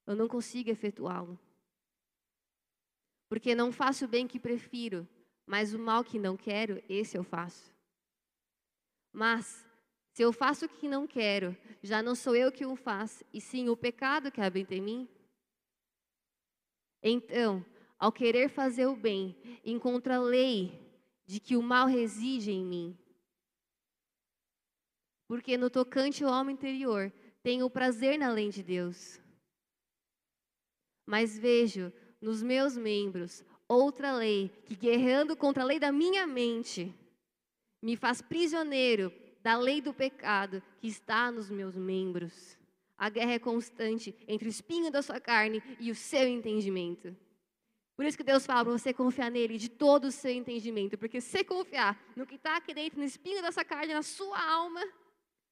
eu 0.08 0.16
não 0.16 0.28
consigo 0.28 0.72
efetuá-lo. 0.72 1.40
Porque 3.30 3.54
não 3.54 3.72
faço 3.72 4.06
o 4.06 4.08
bem 4.08 4.28
que 4.28 4.40
prefiro, 4.40 5.08
mas 5.46 5.72
o 5.72 5.78
mal 5.78 6.04
que 6.04 6.18
não 6.18 6.36
quero, 6.36 6.82
esse 6.90 7.16
eu 7.16 7.24
faço. 7.24 7.72
Mas, 9.14 9.64
se 10.14 10.24
eu 10.24 10.34
faço 10.34 10.66
o 10.66 10.68
que 10.70 10.90
não 10.90 11.06
quero, 11.06 11.56
já 11.84 12.02
não 12.02 12.16
sou 12.16 12.36
eu 12.36 12.52
que 12.52 12.66
o 12.66 12.76
faço, 12.76 13.24
e 13.32 13.40
sim 13.40 13.70
o 13.70 13.78
pecado 13.78 14.32
que 14.32 14.42
habita 14.42 14.74
em 14.74 14.82
mim. 14.82 15.08
Então, 17.04 17.64
ao 18.00 18.12
querer 18.12 18.50
fazer 18.50 18.88
o 18.88 18.96
bem, 18.96 19.38
encontro 19.64 20.12
a 20.12 20.18
lei 20.18 20.74
de 21.24 21.40
que 21.40 21.56
o 21.56 21.62
mal 21.62 21.86
reside 21.86 22.50
em 22.50 22.66
mim. 22.66 22.98
Porque 25.28 25.58
no 25.58 25.70
tocante 25.70 26.24
ao 26.24 26.32
homem 26.32 26.54
interior, 26.54 27.12
tenho 27.42 27.70
prazer 27.70 28.18
na 28.18 28.30
lei 28.30 28.50
de 28.50 28.64
Deus. 28.64 29.20
Mas 31.06 31.38
vejo 31.38 31.92
nos 32.22 32.42
meus 32.42 32.76
membros 32.76 33.44
outra 33.68 34.14
lei 34.14 34.50
que, 34.66 34.76
guerreando 34.76 35.36
contra 35.36 35.64
a 35.64 35.66
lei 35.66 35.80
da 35.80 35.92
minha 35.92 36.26
mente, 36.26 36.94
me 37.82 37.96
faz 37.96 38.22
prisioneiro 38.22 39.12
da 39.42 39.58
lei 39.58 39.80
do 39.80 39.94
pecado 39.94 40.62
que 40.80 40.88
está 40.88 41.32
nos 41.32 41.50
meus 41.50 41.76
membros. 41.76 42.58
A 42.98 43.10
guerra 43.10 43.34
é 43.34 43.40
constante 43.40 44.16
entre 44.28 44.48
o 44.48 44.50
espinho 44.50 44.92
da 44.92 45.02
sua 45.02 45.20
carne 45.20 45.62
e 45.80 45.92
o 45.92 45.96
seu 45.96 46.28
entendimento. 46.28 47.16
Por 47.96 48.06
isso 48.06 48.18
que 48.18 48.24
Deus 48.24 48.46
fala 48.46 48.66
para 48.66 48.78
você 48.78 48.94
confiar 48.94 49.30
nele 49.30 49.58
de 49.58 49.70
todo 49.70 50.06
o 50.06 50.12
seu 50.12 50.32
entendimento, 50.32 50.98
porque 50.98 51.22
se 51.22 51.44
confiar 51.44 51.98
no 52.16 52.26
que 52.26 52.36
está 52.36 52.58
aqui 52.58 52.74
dentro, 52.74 53.00
no 53.00 53.06
espinho 53.06 53.42
dessa 53.42 53.64
carne, 53.64 53.94
na 53.94 54.02
sua 54.02 54.38
alma, 54.38 54.82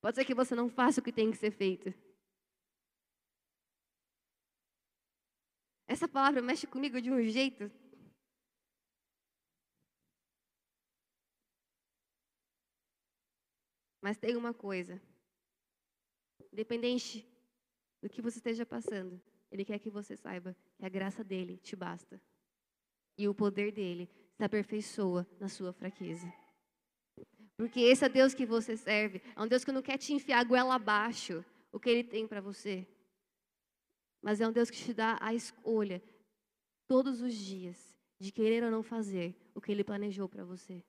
Pode 0.03 0.17
ser 0.17 0.25
que 0.25 0.35
você 0.35 0.53
não 0.53 0.67
faça 0.69 0.99
o 0.99 1.03
que 1.03 1.13
tem 1.13 1.31
que 1.31 1.37
ser 1.37 1.49
feito. 1.49 1.87
Essa 5.87 6.09
palavra 6.09 6.41
mexe 6.41 6.67
comigo 6.67 7.01
de 7.01 7.09
um 7.09 7.23
jeito. 7.23 7.71
Mas 14.01 14.17
tem 14.17 14.35
uma 14.35 14.53
coisa. 14.53 15.01
Independente 16.51 17.25
do 18.01 18.09
que 18.09 18.21
você 18.21 18.39
esteja 18.39 18.65
passando, 18.65 19.21
Ele 19.49 19.63
quer 19.63 19.79
que 19.79 19.89
você 19.89 20.17
saiba 20.17 20.53
que 20.75 20.85
a 20.85 20.89
graça 20.89 21.23
dele 21.23 21.57
te 21.59 21.77
basta. 21.77 22.21
E 23.17 23.25
o 23.29 23.33
poder 23.33 23.71
dele 23.71 24.11
se 24.35 24.43
aperfeiçoa 24.43 25.25
na 25.39 25.47
sua 25.47 25.71
fraqueza. 25.71 26.42
Porque 27.57 27.79
esse 27.81 28.03
é 28.03 28.09
Deus 28.09 28.33
que 28.33 28.45
você 28.45 28.75
serve. 28.75 29.21
É 29.35 29.41
um 29.41 29.47
Deus 29.47 29.63
que 29.63 29.71
não 29.71 29.81
quer 29.81 29.97
te 29.97 30.13
enfiar 30.13 30.39
a 30.39 30.43
goela 30.43 30.75
abaixo 30.75 31.43
o 31.71 31.79
que 31.79 31.89
Ele 31.89 32.03
tem 32.03 32.27
para 32.27 32.41
você. 32.41 32.87
Mas 34.21 34.39
é 34.41 34.47
um 34.47 34.51
Deus 34.51 34.69
que 34.69 34.77
te 34.77 34.93
dá 34.93 35.17
a 35.21 35.33
escolha 35.33 36.01
todos 36.87 37.21
os 37.21 37.33
dias 37.33 37.95
de 38.19 38.31
querer 38.31 38.63
ou 38.63 38.71
não 38.71 38.81
fazer 38.81 39.35
o 39.53 39.61
que 39.61 39.71
Ele 39.71 39.83
planejou 39.83 40.27
para 40.29 40.43
você. 40.43 40.83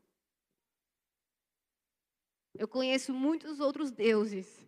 Eu 2.55 2.68
conheço 2.68 3.12
muitos 3.12 3.59
outros 3.59 3.90
deuses. 3.90 4.64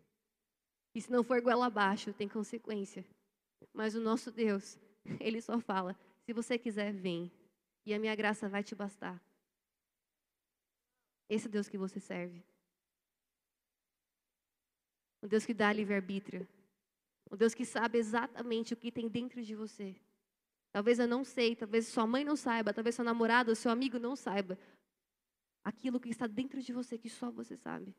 E 0.95 1.01
se 1.01 1.11
não 1.11 1.23
for 1.23 1.41
goela 1.41 1.67
abaixo, 1.67 2.13
tem 2.13 2.29
consequência. 2.29 3.05
Mas 3.73 3.95
o 3.95 4.01
nosso 4.01 4.31
Deus, 4.31 4.79
Ele 5.21 5.41
só 5.41 5.61
fala: 5.61 5.97
se 6.25 6.33
você 6.33 6.59
quiser, 6.59 6.93
vem. 6.93 7.31
E 7.85 7.95
a 7.95 7.99
minha 7.99 8.17
graça 8.17 8.49
vai 8.49 8.65
te 8.65 8.75
bastar. 8.75 9.23
Esse 11.29 11.47
é 11.47 11.51
Deus 11.51 11.69
que 11.69 11.79
você 11.79 11.99
serve. 11.99 12.45
Um 15.23 15.29
Deus 15.29 15.45
que 15.45 15.55
dá 15.55 15.73
livre-arbítrio. 15.73 16.47
Um 17.31 17.37
Deus 17.37 17.55
que 17.55 17.65
sabe 17.65 17.99
exatamente 17.99 18.75
o 18.75 18.77
que 18.77 18.93
tem 18.93 19.09
dentro 19.09 19.43
de 19.43 19.55
você. 19.55 19.97
Talvez 20.71 20.99
eu 20.99 21.09
não 21.09 21.25
sei, 21.25 21.57
talvez 21.57 21.89
sua 21.89 22.07
mãe 22.07 22.25
não 22.25 22.37
saiba, 22.37 22.73
talvez 22.73 22.95
seu 22.95 23.05
namorado, 23.05 23.55
seu 23.57 23.71
amigo 23.71 23.99
não 23.99 24.15
saiba. 24.15 24.59
Aquilo 25.65 25.99
que 25.99 26.11
está 26.11 26.27
dentro 26.27 26.61
de 26.63 26.73
você 26.73 26.97
que 26.97 27.09
só 27.09 27.31
você 27.31 27.57
sabe. 27.57 27.95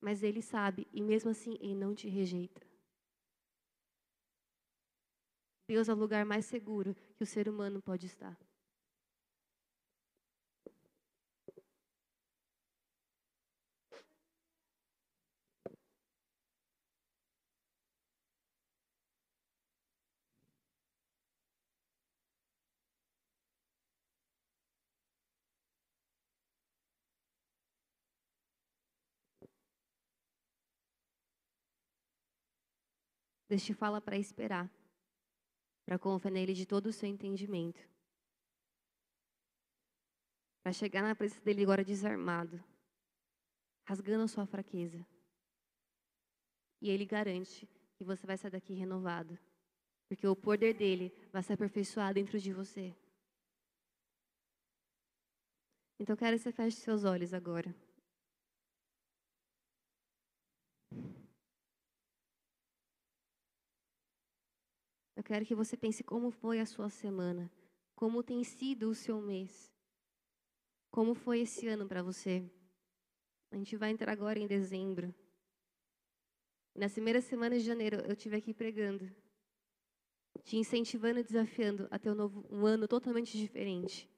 Mas 0.00 0.22
ele 0.22 0.42
sabe 0.42 0.88
e 0.92 1.00
mesmo 1.00 1.30
assim 1.30 1.56
ele 1.60 1.74
não 1.74 1.94
te 1.94 2.08
rejeita. 2.08 2.66
Deus 5.68 5.88
é 5.88 5.92
o 5.92 5.96
lugar 5.96 6.24
mais 6.24 6.46
seguro 6.46 6.96
que 7.16 7.22
o 7.22 7.26
ser 7.26 7.48
humano 7.48 7.82
pode 7.82 8.06
estar. 8.06 8.36
Deus 33.48 33.64
te 33.64 33.72
fala 33.72 34.00
para 34.00 34.16
esperar, 34.16 34.70
para 35.86 35.98
confiar 35.98 36.30
nele 36.30 36.52
de 36.52 36.66
todo 36.66 36.86
o 36.86 36.92
seu 36.92 37.08
entendimento. 37.08 37.80
Para 40.62 40.72
chegar 40.72 41.02
na 41.02 41.14
presença 41.14 41.40
dele 41.40 41.62
agora 41.62 41.82
desarmado, 41.82 42.62
rasgando 43.86 44.24
a 44.24 44.28
sua 44.28 44.46
fraqueza. 44.46 45.06
E 46.80 46.90
ele 46.90 47.06
garante 47.06 47.66
que 47.96 48.04
você 48.04 48.26
vai 48.26 48.36
sair 48.36 48.50
daqui 48.50 48.74
renovado, 48.74 49.38
porque 50.08 50.26
o 50.26 50.36
poder 50.36 50.74
dele 50.74 51.10
vai 51.32 51.42
se 51.42 51.52
aperfeiçoar 51.52 52.12
dentro 52.12 52.38
de 52.38 52.52
você. 52.52 52.94
Então, 55.98 56.14
quero 56.14 56.36
que 56.36 56.42
você 56.42 56.52
feche 56.52 56.76
seus 56.76 57.02
olhos 57.02 57.34
agora. 57.34 57.74
Eu 65.16 65.17
quero 65.28 65.44
que 65.44 65.54
você 65.54 65.76
pense 65.76 66.02
como 66.02 66.30
foi 66.30 66.58
a 66.58 66.64
sua 66.64 66.88
semana, 66.88 67.52
como 67.94 68.22
tem 68.22 68.42
sido 68.42 68.88
o 68.88 68.94
seu 68.94 69.20
mês, 69.20 69.70
como 70.90 71.14
foi 71.14 71.40
esse 71.40 71.68
ano 71.68 71.86
para 71.86 72.02
você. 72.02 72.50
A 73.50 73.56
gente 73.56 73.76
vai 73.76 73.90
entrar 73.90 74.10
agora 74.10 74.38
em 74.38 74.46
dezembro. 74.46 75.14
Nas 76.74 76.94
primeiras 76.94 77.24
semanas 77.24 77.60
de 77.60 77.66
janeiro, 77.66 77.96
eu 78.06 78.12
estive 78.12 78.36
aqui 78.36 78.54
pregando, 78.54 79.14
te 80.44 80.56
incentivando 80.56 81.20
e 81.20 81.24
desafiando 81.24 81.86
a 81.90 81.98
ter 81.98 82.10
um, 82.10 82.44
um 82.50 82.64
ano 82.64 82.88
totalmente 82.88 83.36
diferente. 83.36 84.08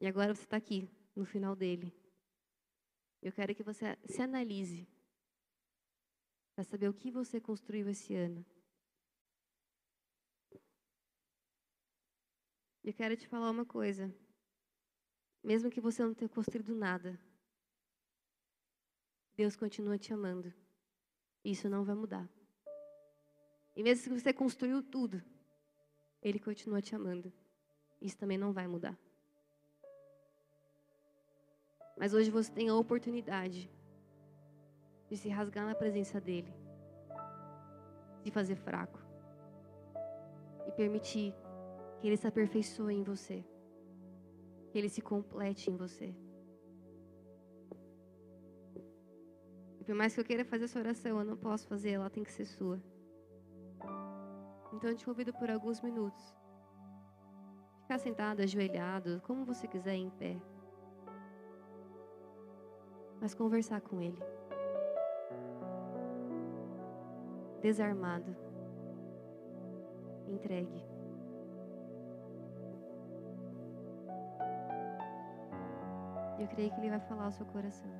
E 0.00 0.08
agora 0.08 0.34
você 0.34 0.42
está 0.42 0.56
aqui, 0.56 0.90
no 1.14 1.24
final 1.24 1.54
dele. 1.54 1.94
Eu 3.22 3.30
quero 3.30 3.54
que 3.54 3.62
você 3.62 3.96
se 4.06 4.20
analise 4.20 4.88
para 6.56 6.64
saber 6.64 6.88
o 6.88 6.94
que 6.94 7.12
você 7.12 7.40
construiu 7.40 7.88
esse 7.88 8.16
ano. 8.16 8.44
Eu 12.82 12.92
quero 12.92 13.16
te 13.16 13.26
falar 13.26 13.50
uma 13.50 13.64
coisa. 13.64 14.12
Mesmo 15.42 15.70
que 15.70 15.80
você 15.80 16.02
não 16.02 16.14
tenha 16.14 16.28
construído 16.28 16.74
nada, 16.74 17.18
Deus 19.36 19.54
continua 19.56 19.98
te 19.98 20.12
amando. 20.12 20.52
Isso 21.44 21.68
não 21.68 21.84
vai 21.84 21.94
mudar. 21.94 22.28
E 23.76 23.82
mesmo 23.82 24.02
que 24.04 24.20
você 24.20 24.32
construiu 24.32 24.82
tudo, 24.82 25.22
Ele 26.20 26.40
continua 26.40 26.82
te 26.82 26.94
amando. 26.94 27.32
Isso 28.00 28.16
também 28.16 28.36
não 28.36 28.52
vai 28.52 28.66
mudar. 28.66 28.98
Mas 31.96 32.14
hoje 32.14 32.30
você 32.30 32.50
tem 32.52 32.68
a 32.68 32.74
oportunidade 32.74 33.70
de 35.08 35.16
se 35.16 35.28
rasgar 35.28 35.66
na 35.66 35.74
presença 35.74 36.20
dEle, 36.20 36.52
de 38.22 38.30
fazer 38.30 38.56
fraco 38.56 39.00
e 40.66 40.72
permitir 40.72 41.34
que 41.98 42.06
Ele 42.06 42.16
se 42.16 42.26
aperfeiçoe 42.26 42.94
em 42.94 43.02
você. 43.02 43.44
Que 44.70 44.78
Ele 44.78 44.88
se 44.88 45.00
complete 45.00 45.70
em 45.70 45.76
você. 45.76 46.14
E 49.80 49.84
por 49.84 49.94
mais 49.94 50.14
que 50.14 50.20
eu 50.20 50.24
queira 50.24 50.44
fazer 50.44 50.64
essa 50.64 50.78
oração, 50.78 51.18
eu 51.18 51.24
não 51.24 51.36
posso 51.36 51.66
fazer, 51.66 51.90
ela 51.90 52.10
tem 52.10 52.22
que 52.22 52.32
ser 52.32 52.44
sua. 52.44 52.80
Então 54.72 54.90
eu 54.90 54.96
te 54.96 55.04
convido 55.04 55.32
por 55.32 55.50
alguns 55.50 55.80
minutos. 55.80 56.36
Ficar 57.82 57.98
sentado, 57.98 58.40
ajoelhado, 58.42 59.20
como 59.22 59.44
você 59.44 59.66
quiser, 59.66 59.94
em 59.94 60.10
pé. 60.10 60.40
Mas 63.20 63.34
conversar 63.34 63.80
com 63.80 64.00
Ele. 64.00 64.22
Desarmado. 67.60 68.36
Entregue. 70.28 70.97
Eu 76.38 76.46
creio 76.46 76.70
que 76.70 76.80
Ele 76.80 76.90
vai 76.90 77.00
falar 77.00 77.24
ao 77.24 77.32
seu 77.32 77.44
coração. 77.46 77.90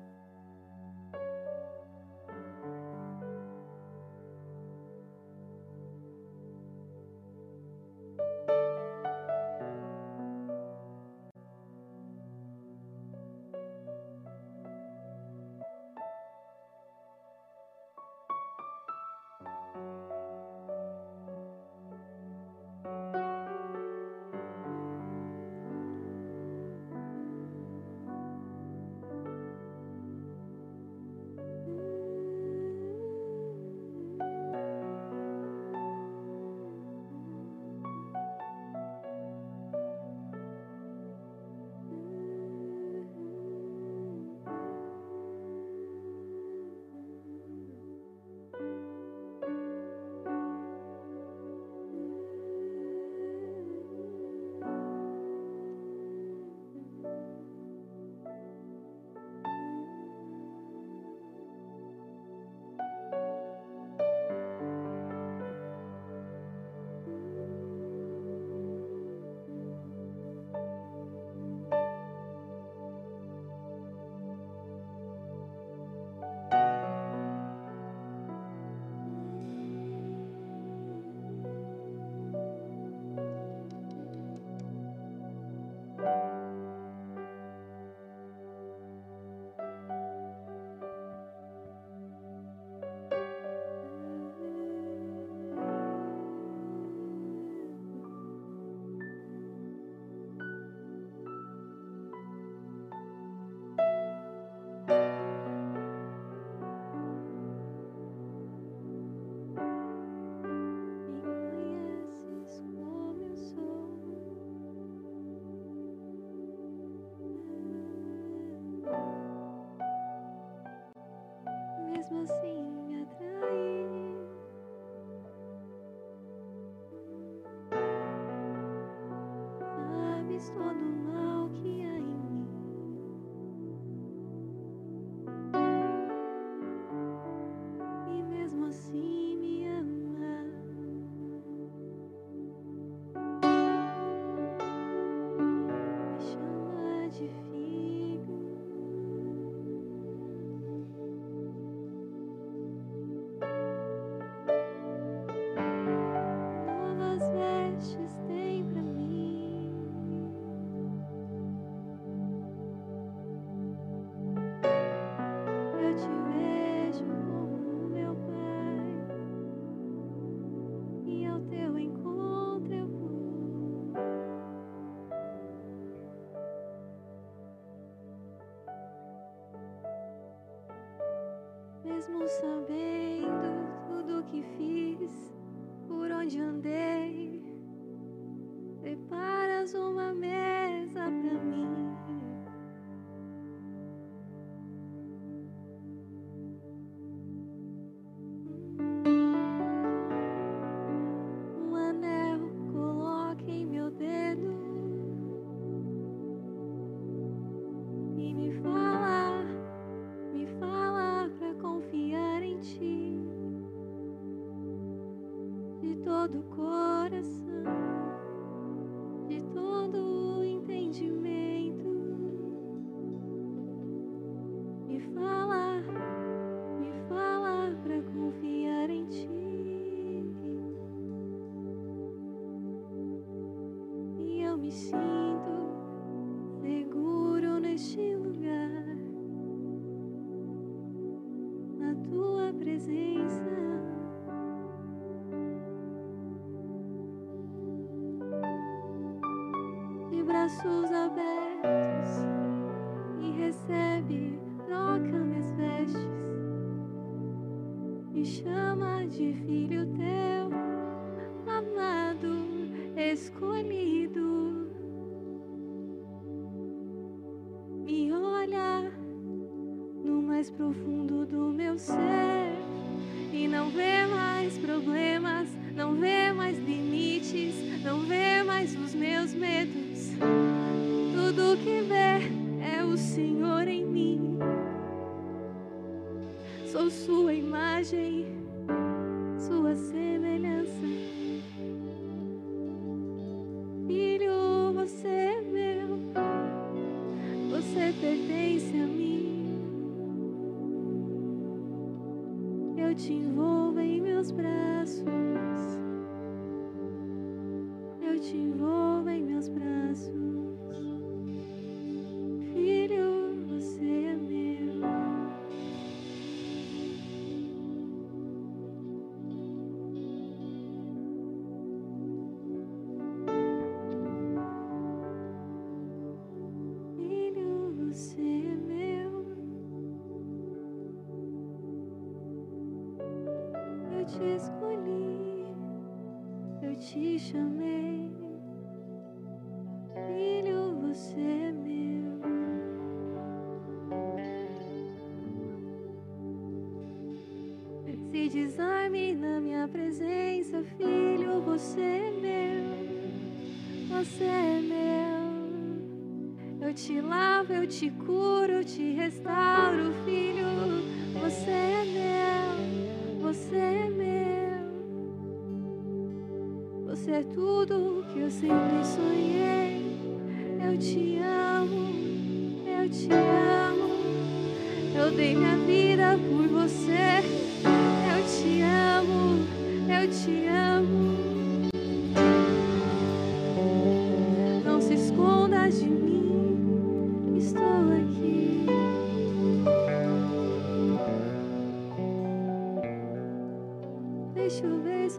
saber. 182.41 182.98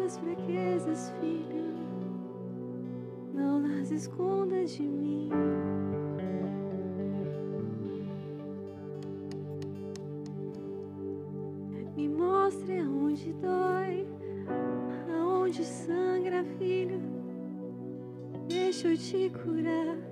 nossas 0.01 0.19
fraquezas, 0.19 1.13
filho. 1.21 1.75
Não 3.35 3.61
nas 3.61 3.91
escondas 3.91 4.71
de 4.71 4.83
mim. 4.83 5.31
Me 11.97 12.09
mostre 12.09 12.81
aonde 12.81 13.33
dói, 13.35 14.07
aonde 15.13 15.65
sangra, 15.65 16.45
filho. 16.59 17.01
Deixa 18.49 18.89
eu 18.89 18.97
te 18.97 19.31
curar. 19.31 20.10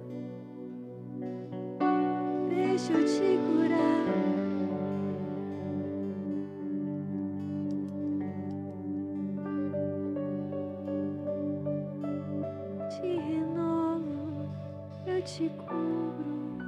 te 15.37 15.51
cubro, 15.51 16.59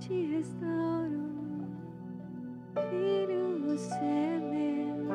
te 0.00 0.26
restauro, 0.34 1.28
filho, 2.88 3.60
você 3.66 4.02
é 4.02 4.38
meu. 4.38 5.08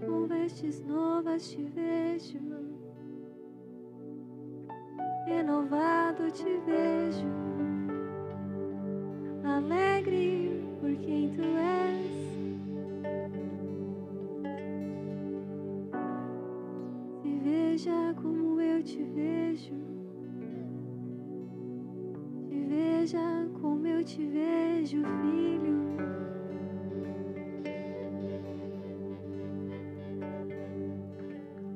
Com 0.00 0.26
vestes 0.26 0.82
novas 0.86 1.50
te 1.50 1.62
vejo. 1.62 1.85
te 18.86 19.02
vejo. 19.02 19.74
Te 22.48 22.64
veja 22.68 23.48
como 23.60 23.84
eu 23.84 24.04
te 24.04 24.24
vejo, 24.24 25.02
filho. 25.02 25.76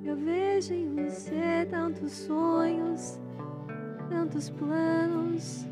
Eu 0.05 0.17
vejo 0.17 0.73
em 0.73 0.95
você 0.95 1.67
tantos 1.69 2.13
sonhos, 2.13 3.19
tantos 4.09 4.49
planos, 4.51 5.67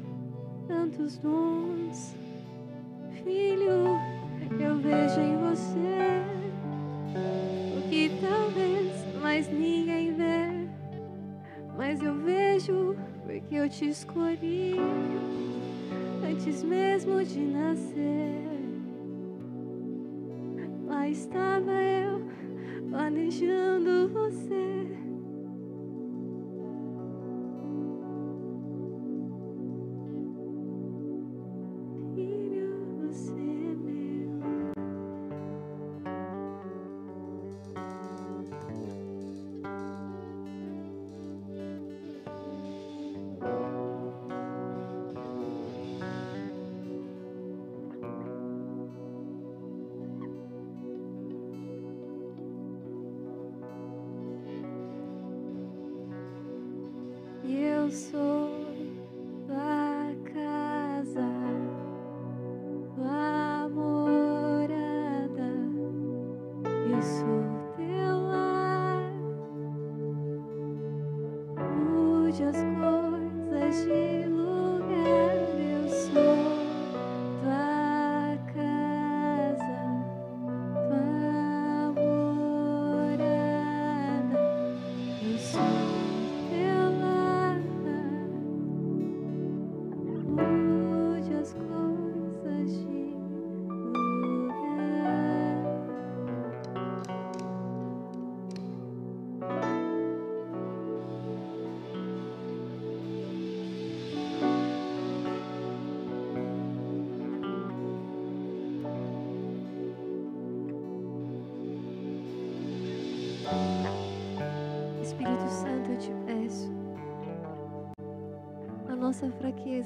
tantos 0.67 1.19
dons. 1.19 2.17
Filho, 3.23 3.97
eu 4.59 4.77
vejo 4.79 5.21
em 5.21 5.37
você 5.37 6.25
o 7.79 7.89
que 7.89 8.11
talvez 8.21 9.23
mais 9.23 9.49
ninguém 9.49 9.78
mas 11.89 12.03
eu 12.03 12.15
vejo 12.17 12.97
porque 13.25 13.55
eu 13.55 13.67
te 13.67 13.89
escolhi 13.89 14.75
antes 16.23 16.63
mesmo 16.63 17.25
de 17.25 17.41
nascer. 17.41 18.45
Lá 20.87 21.09
estava 21.09 21.73
eu 21.73 22.21
planejando 22.91 24.11
você. 24.11 24.68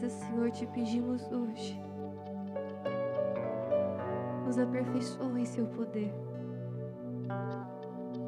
Senhor, 0.08 0.50
te 0.50 0.66
pedimos 0.66 1.22
hoje. 1.30 1.80
Nos 4.44 4.58
aperfeiçoa 4.58 5.40
em 5.40 5.44
seu 5.44 5.66
poder. 5.66 6.12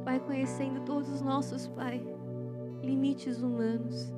Pai, 0.05 0.21
conhecendo 0.21 0.81
todos 0.81 1.09
os 1.11 1.21
nossos, 1.21 1.67
Pai, 1.69 2.03
limites 2.83 3.43
humanos, 3.43 4.13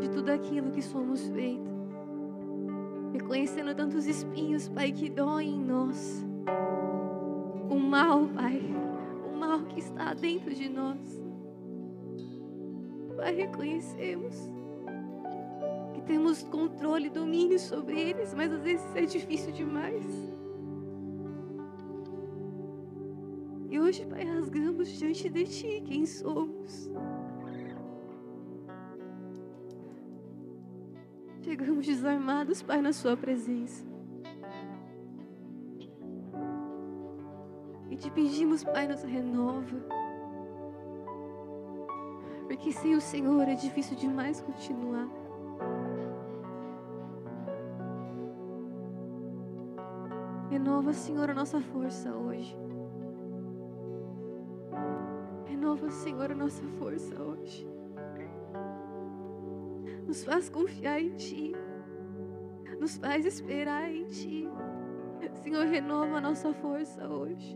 de 0.00 0.08
tudo 0.10 0.30
aquilo 0.30 0.70
que 0.70 0.82
somos 0.82 1.26
feitos. 1.28 1.72
Reconhecendo 3.12 3.74
tantos 3.74 4.06
espinhos, 4.06 4.68
Pai, 4.68 4.92
que 4.92 5.10
doem 5.10 5.54
em 5.54 5.64
nós. 5.64 6.24
O 7.68 7.76
mal, 7.76 8.26
Pai, 8.28 8.62
o 9.30 9.36
mal 9.36 9.60
que 9.64 9.80
está 9.80 10.14
dentro 10.14 10.54
de 10.54 10.68
nós. 10.68 11.22
Pai, 13.16 13.34
reconhecemos 13.34 14.50
temos 16.06 16.42
controle 16.44 17.08
e 17.08 17.10
domínio 17.10 17.58
sobre 17.58 18.00
eles, 18.00 18.32
mas 18.32 18.52
às 18.52 18.62
vezes 18.62 18.94
é 18.94 19.04
difícil 19.04 19.52
demais. 19.52 20.04
E 23.68 23.80
hoje, 23.80 24.06
Pai, 24.06 24.24
rasgamos 24.24 24.88
diante 24.88 25.28
de 25.28 25.44
Ti 25.44 25.82
quem 25.84 26.06
somos. 26.06 26.90
Chegamos 31.42 31.86
desarmados, 31.86 32.62
Pai, 32.62 32.80
na 32.80 32.92
Sua 32.92 33.16
presença. 33.16 33.84
E 37.90 37.96
te 37.96 38.10
pedimos, 38.10 38.62
Pai, 38.62 38.86
nos 38.86 39.02
renova. 39.02 39.76
Porque 42.46 42.72
sem 42.72 42.94
o 42.94 43.00
Senhor 43.00 43.48
é 43.48 43.54
difícil 43.54 43.96
demais 43.96 44.40
continuar. 44.40 45.25
Renova, 50.56 50.94
Senhor, 50.94 51.28
a 51.28 51.34
nossa 51.34 51.60
força 51.60 52.10
hoje. 52.16 52.56
Renova, 55.44 55.90
Senhor, 55.90 56.32
a 56.32 56.34
nossa 56.34 56.62
força 56.78 57.14
hoje. 57.22 57.68
Nos 60.06 60.24
faz 60.24 60.48
confiar 60.48 60.98
em 60.98 61.14
Ti. 61.14 61.52
Nos 62.80 62.96
faz 62.96 63.26
esperar 63.26 63.92
em 63.92 64.06
Ti. 64.06 64.48
Senhor, 65.42 65.66
renova 65.66 66.16
a 66.16 66.20
nossa 66.22 66.54
força 66.54 67.06
hoje. 67.06 67.54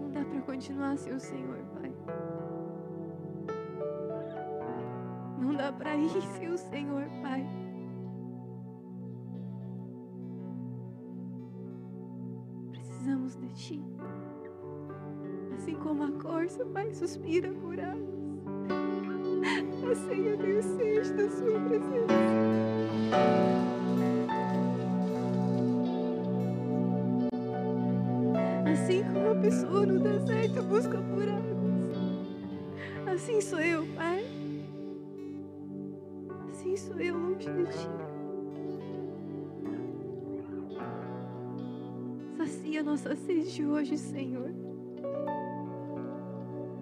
Não 0.00 0.10
dá 0.10 0.24
para 0.24 0.40
continuar 0.42 0.98
sem 0.98 1.14
o 1.14 1.20
Senhor, 1.20 1.58
Pai. 1.74 1.87
Para 5.78 5.96
ir 5.96 6.10
sem 6.10 6.48
o 6.50 6.58
Senhor, 6.58 7.04
Pai. 7.22 7.46
Precisamos 12.72 13.36
de 13.36 13.48
Ti. 13.54 13.80
Assim 15.54 15.74
como 15.76 16.02
a 16.02 16.10
corça, 16.20 16.66
Pai, 16.66 16.92
suspira 16.92 17.50
por 17.52 17.78
águas. 17.78 18.18
Assim 19.90 20.26
eu 20.26 20.36
tenho 20.36 20.62
sede 20.62 21.12
da 21.14 21.30
Sua 21.30 21.60
presença. 21.60 22.14
Assim 28.72 29.04
como 29.12 29.30
a 29.30 29.34
pessoa 29.36 29.86
no 29.86 30.00
deserto 30.00 30.62
busca 30.64 30.98
por 30.98 31.22
águas. 31.22 31.48
Assim 33.14 33.40
sou 33.40 33.60
eu, 33.60 33.86
Pai. 33.94 34.27
Sacia 42.36 42.82
nossa 42.82 43.14
sede 43.14 43.66
hoje, 43.66 43.98
Senhor. 43.98 44.50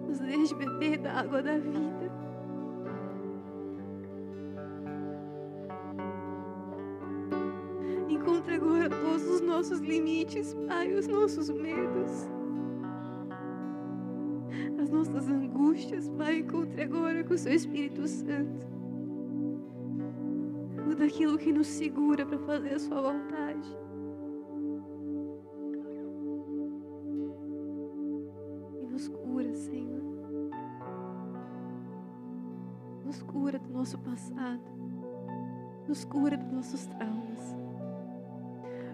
Nos 0.07 0.19
deixe 0.19 0.55
beber 0.55 0.97
da 0.99 1.13
água 1.13 1.41
da 1.41 1.57
vida. 1.57 2.11
Encontre 8.07 8.55
agora 8.55 8.89
todos 8.89 9.23
os 9.23 9.41
nossos 9.41 9.79
limites, 9.79 10.53
Pai, 10.67 10.93
os 10.93 11.07
nossos 11.07 11.49
medos, 11.49 12.29
as 14.81 14.89
nossas 14.89 15.27
angústias, 15.27 16.09
Pai. 16.09 16.39
Encontre 16.39 16.83
agora 16.83 17.23
com 17.23 17.33
o 17.33 17.37
Seu 17.37 17.53
Espírito 17.53 18.07
Santo 18.07 18.76
tudo 20.97 21.05
aquilo 21.05 21.37
que 21.37 21.53
nos 21.53 21.67
segura 21.67 22.25
para 22.25 22.39
fazer 22.39 22.73
a 22.73 22.79
Sua 22.79 22.99
vontade. 22.99 23.77
E 28.81 28.85
nos 28.87 29.07
cura, 29.07 29.53
Senhor. 29.53 30.01
Nos 33.05 33.21
cura 33.21 33.59
do 33.59 33.69
nosso 33.69 33.99
passado. 33.99 34.59
Nos 35.87 36.03
cura 36.03 36.35
dos 36.35 36.51
nossos 36.51 36.87
traumas. 36.87 37.55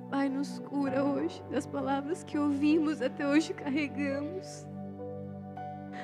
Pai, 0.10 0.28
nos 0.28 0.60
cura 0.60 1.06
hoje 1.06 1.42
das 1.50 1.66
palavras 1.66 2.22
que 2.22 2.38
ouvimos 2.38 3.02
até 3.02 3.26
hoje 3.26 3.54
carregamos. 3.54 4.68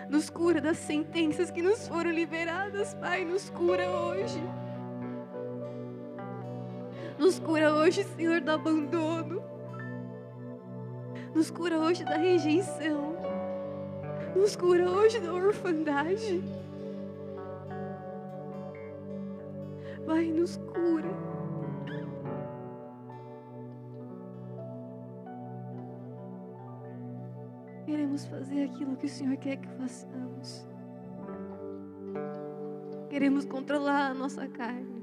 Nos 0.09 0.29
cura 0.29 0.61
das 0.61 0.77
sentenças 0.77 1.51
que 1.51 1.61
nos 1.61 1.89
foram 1.89 2.11
liberadas, 2.11 2.93
Pai, 2.93 3.25
nos 3.25 3.49
cura 3.49 3.87
hoje. 3.89 4.41
Nos 7.19 7.37
cura 7.37 7.73
hoje, 7.73 8.05
Senhor, 8.05 8.39
do 8.39 8.51
abandono. 8.51 9.43
Nos 11.35 11.51
cura 11.51 11.77
hoje 11.77 12.05
da 12.05 12.15
rejeição. 12.15 13.13
Nos 14.33 14.55
cura 14.55 14.89
hoje 14.89 15.19
da 15.19 15.33
orfandade. 15.33 16.41
Pai, 20.05 20.31
nos 20.31 20.55
cura. 20.55 21.09
Queremos 27.85 28.25
fazer 28.27 28.63
aquilo 28.63 28.95
que 28.95 29.07
o 29.07 29.09
Senhor 29.09 29.35
quer 29.35 29.57
que 29.57 29.67
façamos. 29.67 30.65
Queremos 33.09 33.43
controlar 33.43 34.11
a 34.11 34.13
nossa 34.13 34.47
carne. 34.47 34.98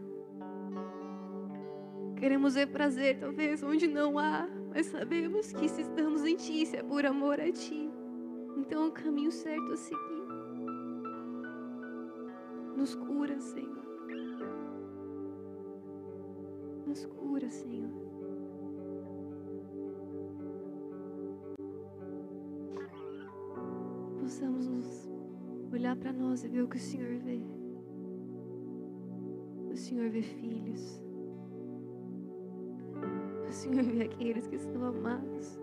Queremos 2.26 2.56
ver 2.56 2.66
prazer, 2.66 3.20
talvez, 3.20 3.62
onde 3.62 3.86
não 3.86 4.18
há, 4.18 4.48
mas 4.74 4.86
sabemos 4.86 5.52
que 5.52 5.68
se 5.68 5.82
estamos 5.82 6.24
em 6.24 6.34
Ti, 6.34 6.66
se 6.66 6.76
é 6.76 6.82
por 6.82 7.06
amor 7.06 7.40
a 7.40 7.52
Ti, 7.52 7.88
então 8.56 8.82
é 8.82 8.88
o 8.88 8.90
caminho 8.90 9.30
certo 9.30 9.72
a 9.72 9.76
seguir. 9.76 10.26
Nos 12.76 12.96
cura, 12.96 13.38
Senhor. 13.38 13.86
Nos 16.84 17.06
cura, 17.06 17.48
Senhor. 17.48 17.92
Possamos 24.18 24.66
nos 24.66 25.08
olhar 25.72 25.94
para 25.94 26.12
nós 26.12 26.42
e 26.42 26.48
ver 26.48 26.62
o 26.62 26.68
que 26.68 26.76
o 26.76 26.80
Senhor 26.80 27.20
vê. 27.20 27.40
O 29.70 29.76
Senhor 29.76 30.10
vê 30.10 30.22
filhos. 30.22 31.05
Senhor 33.66 33.84
vê 33.84 34.04
aqueles 34.04 34.46
que 34.46 34.56
estão 34.56 34.84
amados. 34.84 35.58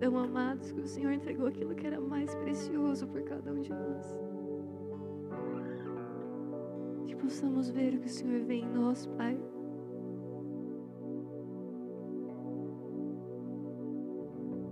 Tão 0.00 0.18
amados 0.18 0.72
que 0.72 0.80
o 0.80 0.86
Senhor 0.86 1.12
entregou 1.12 1.46
aquilo 1.46 1.74
que 1.74 1.86
era 1.86 2.00
mais 2.00 2.34
precioso 2.34 3.06
por 3.06 3.22
cada 3.22 3.52
um 3.52 3.60
de 3.60 3.70
nós. 3.70 4.18
Que 7.06 7.14
possamos 7.14 7.70
ver 7.70 7.94
o 7.94 8.00
que 8.00 8.06
o 8.06 8.10
Senhor 8.10 8.44
vê 8.44 8.54
em 8.54 8.68
nós, 8.68 9.06
Pai. 9.06 9.38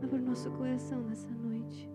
Abra 0.03 0.17
o 0.17 0.23
nosso 0.23 0.51
coração 0.51 1.01
nessa 1.03 1.31
noite. 1.31 1.89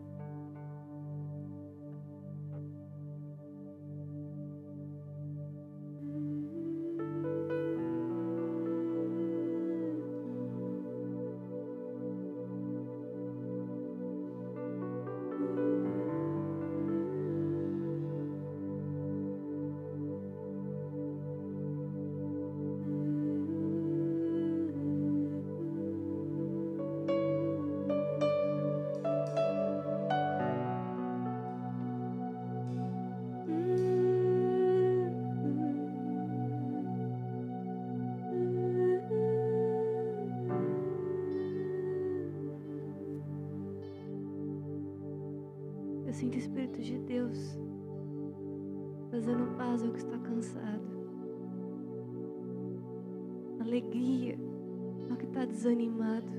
Ao 55.09 55.17
que 55.17 55.25
está 55.25 55.45
desanimado. 55.45 56.31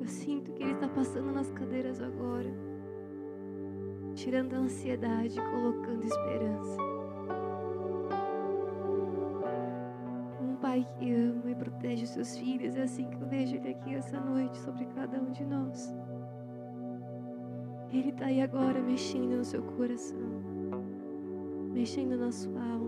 Eu 0.00 0.06
sinto 0.06 0.52
que 0.52 0.62
Ele 0.62 0.72
está 0.72 0.88
passando 0.88 1.32
nas 1.32 1.50
cadeiras 1.52 2.00
agora, 2.00 2.50
tirando 4.14 4.54
a 4.54 4.58
ansiedade, 4.58 5.40
colocando 5.40 6.04
esperança. 6.04 6.76
Um 10.40 10.56
pai 10.56 10.86
que 10.98 11.12
ama 11.12 11.50
e 11.50 11.54
protege 11.54 12.04
os 12.04 12.10
seus 12.10 12.36
filhos, 12.36 12.76
é 12.76 12.82
assim 12.82 13.08
que 13.08 13.16
eu 13.16 13.28
vejo 13.28 13.56
Ele 13.56 13.70
aqui 13.70 13.94
essa 13.94 14.18
noite 14.18 14.58
sobre 14.58 14.86
cada 14.86 15.20
um 15.20 15.30
de 15.30 15.44
nós. 15.44 15.94
Ele 17.92 18.08
está 18.08 18.26
aí 18.26 18.40
agora 18.40 18.80
mexendo 18.80 19.36
no 19.36 19.44
seu 19.44 19.62
coração, 19.62 20.42
mexendo 21.72 22.16
na 22.16 22.32
sua 22.32 22.60
alma. 22.60 22.81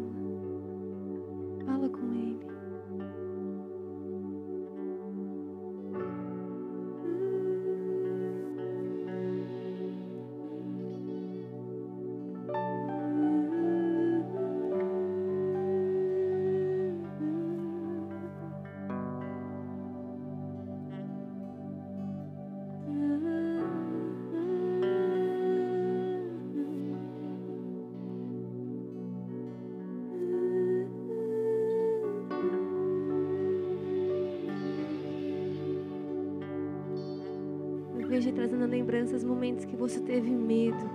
Você 39.94 40.00
teve 40.00 40.30
medo. 40.30 40.90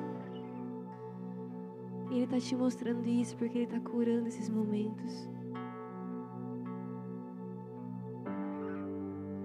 E 2.09 2.15
Ele 2.15 2.23
está 2.23 2.39
te 2.39 2.55
mostrando 2.55 3.07
isso 3.07 3.37
porque 3.37 3.59
Ele 3.59 3.65
está 3.65 3.79
curando 3.79 4.27
esses 4.27 4.49
momentos. 4.49 5.29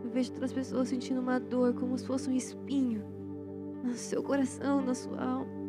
Eu 0.02 0.10
vejo 0.10 0.32
todas 0.32 0.50
as 0.50 0.52
pessoas 0.52 0.88
sentindo 0.88 1.20
uma 1.20 1.38
dor 1.38 1.74
como 1.74 1.96
se 1.96 2.06
fosse 2.06 2.28
um 2.28 2.34
espinho 2.34 3.04
no 3.84 3.92
seu 3.94 4.22
coração, 4.22 4.80
na 4.80 4.94
sua 4.94 5.22
alma. 5.22 5.64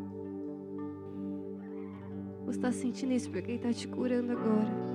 Você 2.46 2.58
está 2.58 2.72
sentindo 2.72 3.14
isso 3.14 3.30
porque 3.30 3.52
Ele 3.52 3.58
está 3.58 3.74
te 3.74 3.88
curando 3.88 4.32
agora. 4.32 4.95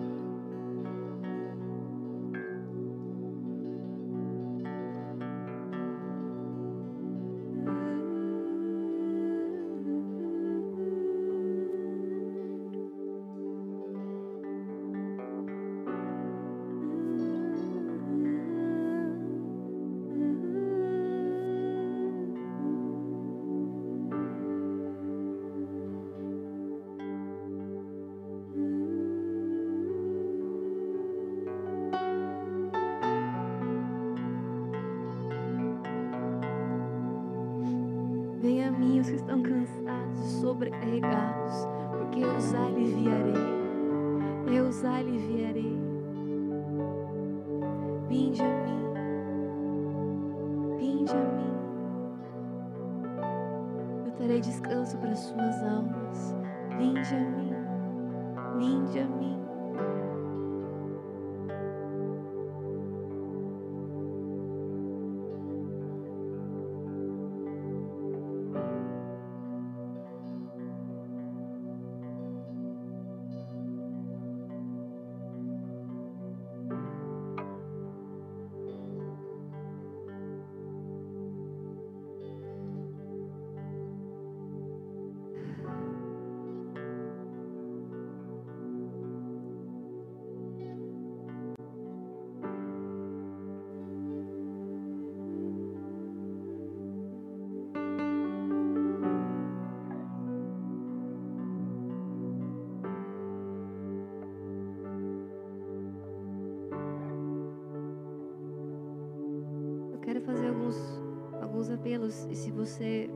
Se 112.40 112.50
você 112.50 113.10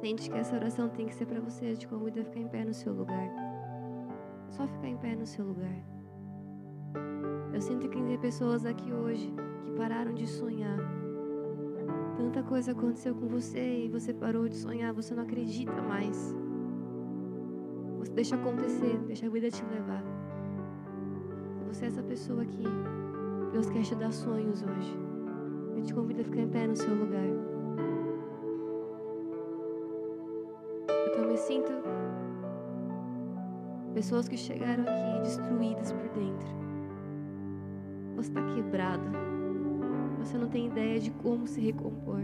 sente 0.00 0.28
que 0.28 0.36
essa 0.36 0.56
oração 0.56 0.88
tem 0.88 1.06
que 1.06 1.14
ser 1.14 1.24
para 1.24 1.40
você, 1.40 1.70
eu 1.70 1.76
te 1.76 1.86
convido 1.86 2.20
a 2.20 2.24
ficar 2.24 2.40
em 2.40 2.48
pé 2.48 2.64
no 2.64 2.74
seu 2.74 2.92
lugar. 2.92 3.30
Só 4.48 4.66
ficar 4.66 4.88
em 4.88 4.96
pé 4.96 5.14
no 5.14 5.24
seu 5.24 5.44
lugar. 5.44 5.84
Eu 7.54 7.60
sinto 7.60 7.88
que 7.88 8.02
tem 8.02 8.18
pessoas 8.18 8.66
aqui 8.66 8.92
hoje 8.92 9.32
que 9.64 9.70
pararam 9.72 10.12
de 10.12 10.26
sonhar. 10.26 10.78
Tanta 12.16 12.42
coisa 12.42 12.72
aconteceu 12.72 13.14
com 13.14 13.28
você 13.28 13.84
e 13.84 13.88
você 13.88 14.12
parou 14.12 14.48
de 14.48 14.56
sonhar, 14.56 14.92
você 14.92 15.14
não 15.14 15.22
acredita 15.22 15.80
mais. 15.80 16.34
Você 18.00 18.12
deixa 18.12 18.34
acontecer, 18.34 18.98
deixa 19.06 19.26
a 19.26 19.30
vida 19.30 19.48
te 19.48 19.64
levar. 19.64 20.02
Você 21.68 21.84
é 21.84 21.88
essa 21.88 22.02
pessoa 22.02 22.42
aqui, 22.42 22.64
Deus 23.52 23.70
quer 23.70 23.82
te 23.82 23.94
dar 23.94 24.12
sonhos 24.12 24.64
hoje. 24.64 24.98
Eu 25.76 25.82
te 25.84 25.94
convido 25.94 26.22
a 26.22 26.24
ficar 26.24 26.40
em 26.40 26.48
pé 26.48 26.66
no 26.66 26.74
seu 26.74 26.92
lugar. 26.92 27.49
Pessoas 33.90 34.28
que 34.28 34.36
chegaram 34.36 34.84
aqui 34.84 35.20
destruídas 35.22 35.92
por 35.92 36.08
dentro. 36.10 36.48
Você 38.16 38.28
está 38.28 38.42
quebrado. 38.54 39.04
Você 40.18 40.36
não 40.36 40.48
tem 40.48 40.66
ideia 40.66 41.00
de 41.00 41.10
como 41.10 41.46
se 41.46 41.60
recompor. 41.60 42.20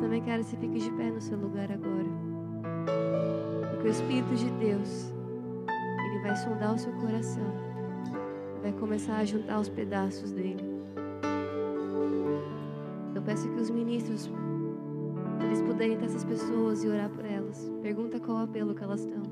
Também 0.00 0.22
quero 0.22 0.42
que 0.42 0.50
você 0.50 0.56
fique 0.56 0.78
de 0.78 0.90
pé 0.92 1.10
no 1.10 1.20
seu 1.20 1.38
lugar 1.38 1.70
agora. 1.70 2.08
Porque 3.70 3.88
o 3.88 3.90
Espírito 3.90 4.34
de 4.34 4.50
Deus, 4.52 5.12
Ele 6.06 6.22
vai 6.22 6.34
sondar 6.36 6.74
o 6.74 6.78
seu 6.78 6.92
coração. 6.94 7.44
Vai 8.62 8.72
começar 8.72 9.18
a 9.18 9.24
juntar 9.24 9.60
os 9.60 9.68
pedaços 9.68 10.32
dele. 10.32 10.64
Eu 13.14 13.22
peço 13.22 13.48
que 13.48 13.60
os 13.60 13.70
ministros, 13.70 14.30
eles 15.44 15.60
puderem 15.60 15.98
ter 15.98 16.06
essas 16.06 16.24
pessoas 16.24 16.82
e 16.82 16.88
orar 16.88 17.10
por 17.10 17.24
elas, 17.24 17.70
pergunta 17.82 18.18
qual 18.18 18.38
apelo 18.38 18.74
que 18.74 18.82
elas 18.82 19.00
estão. 19.00 19.22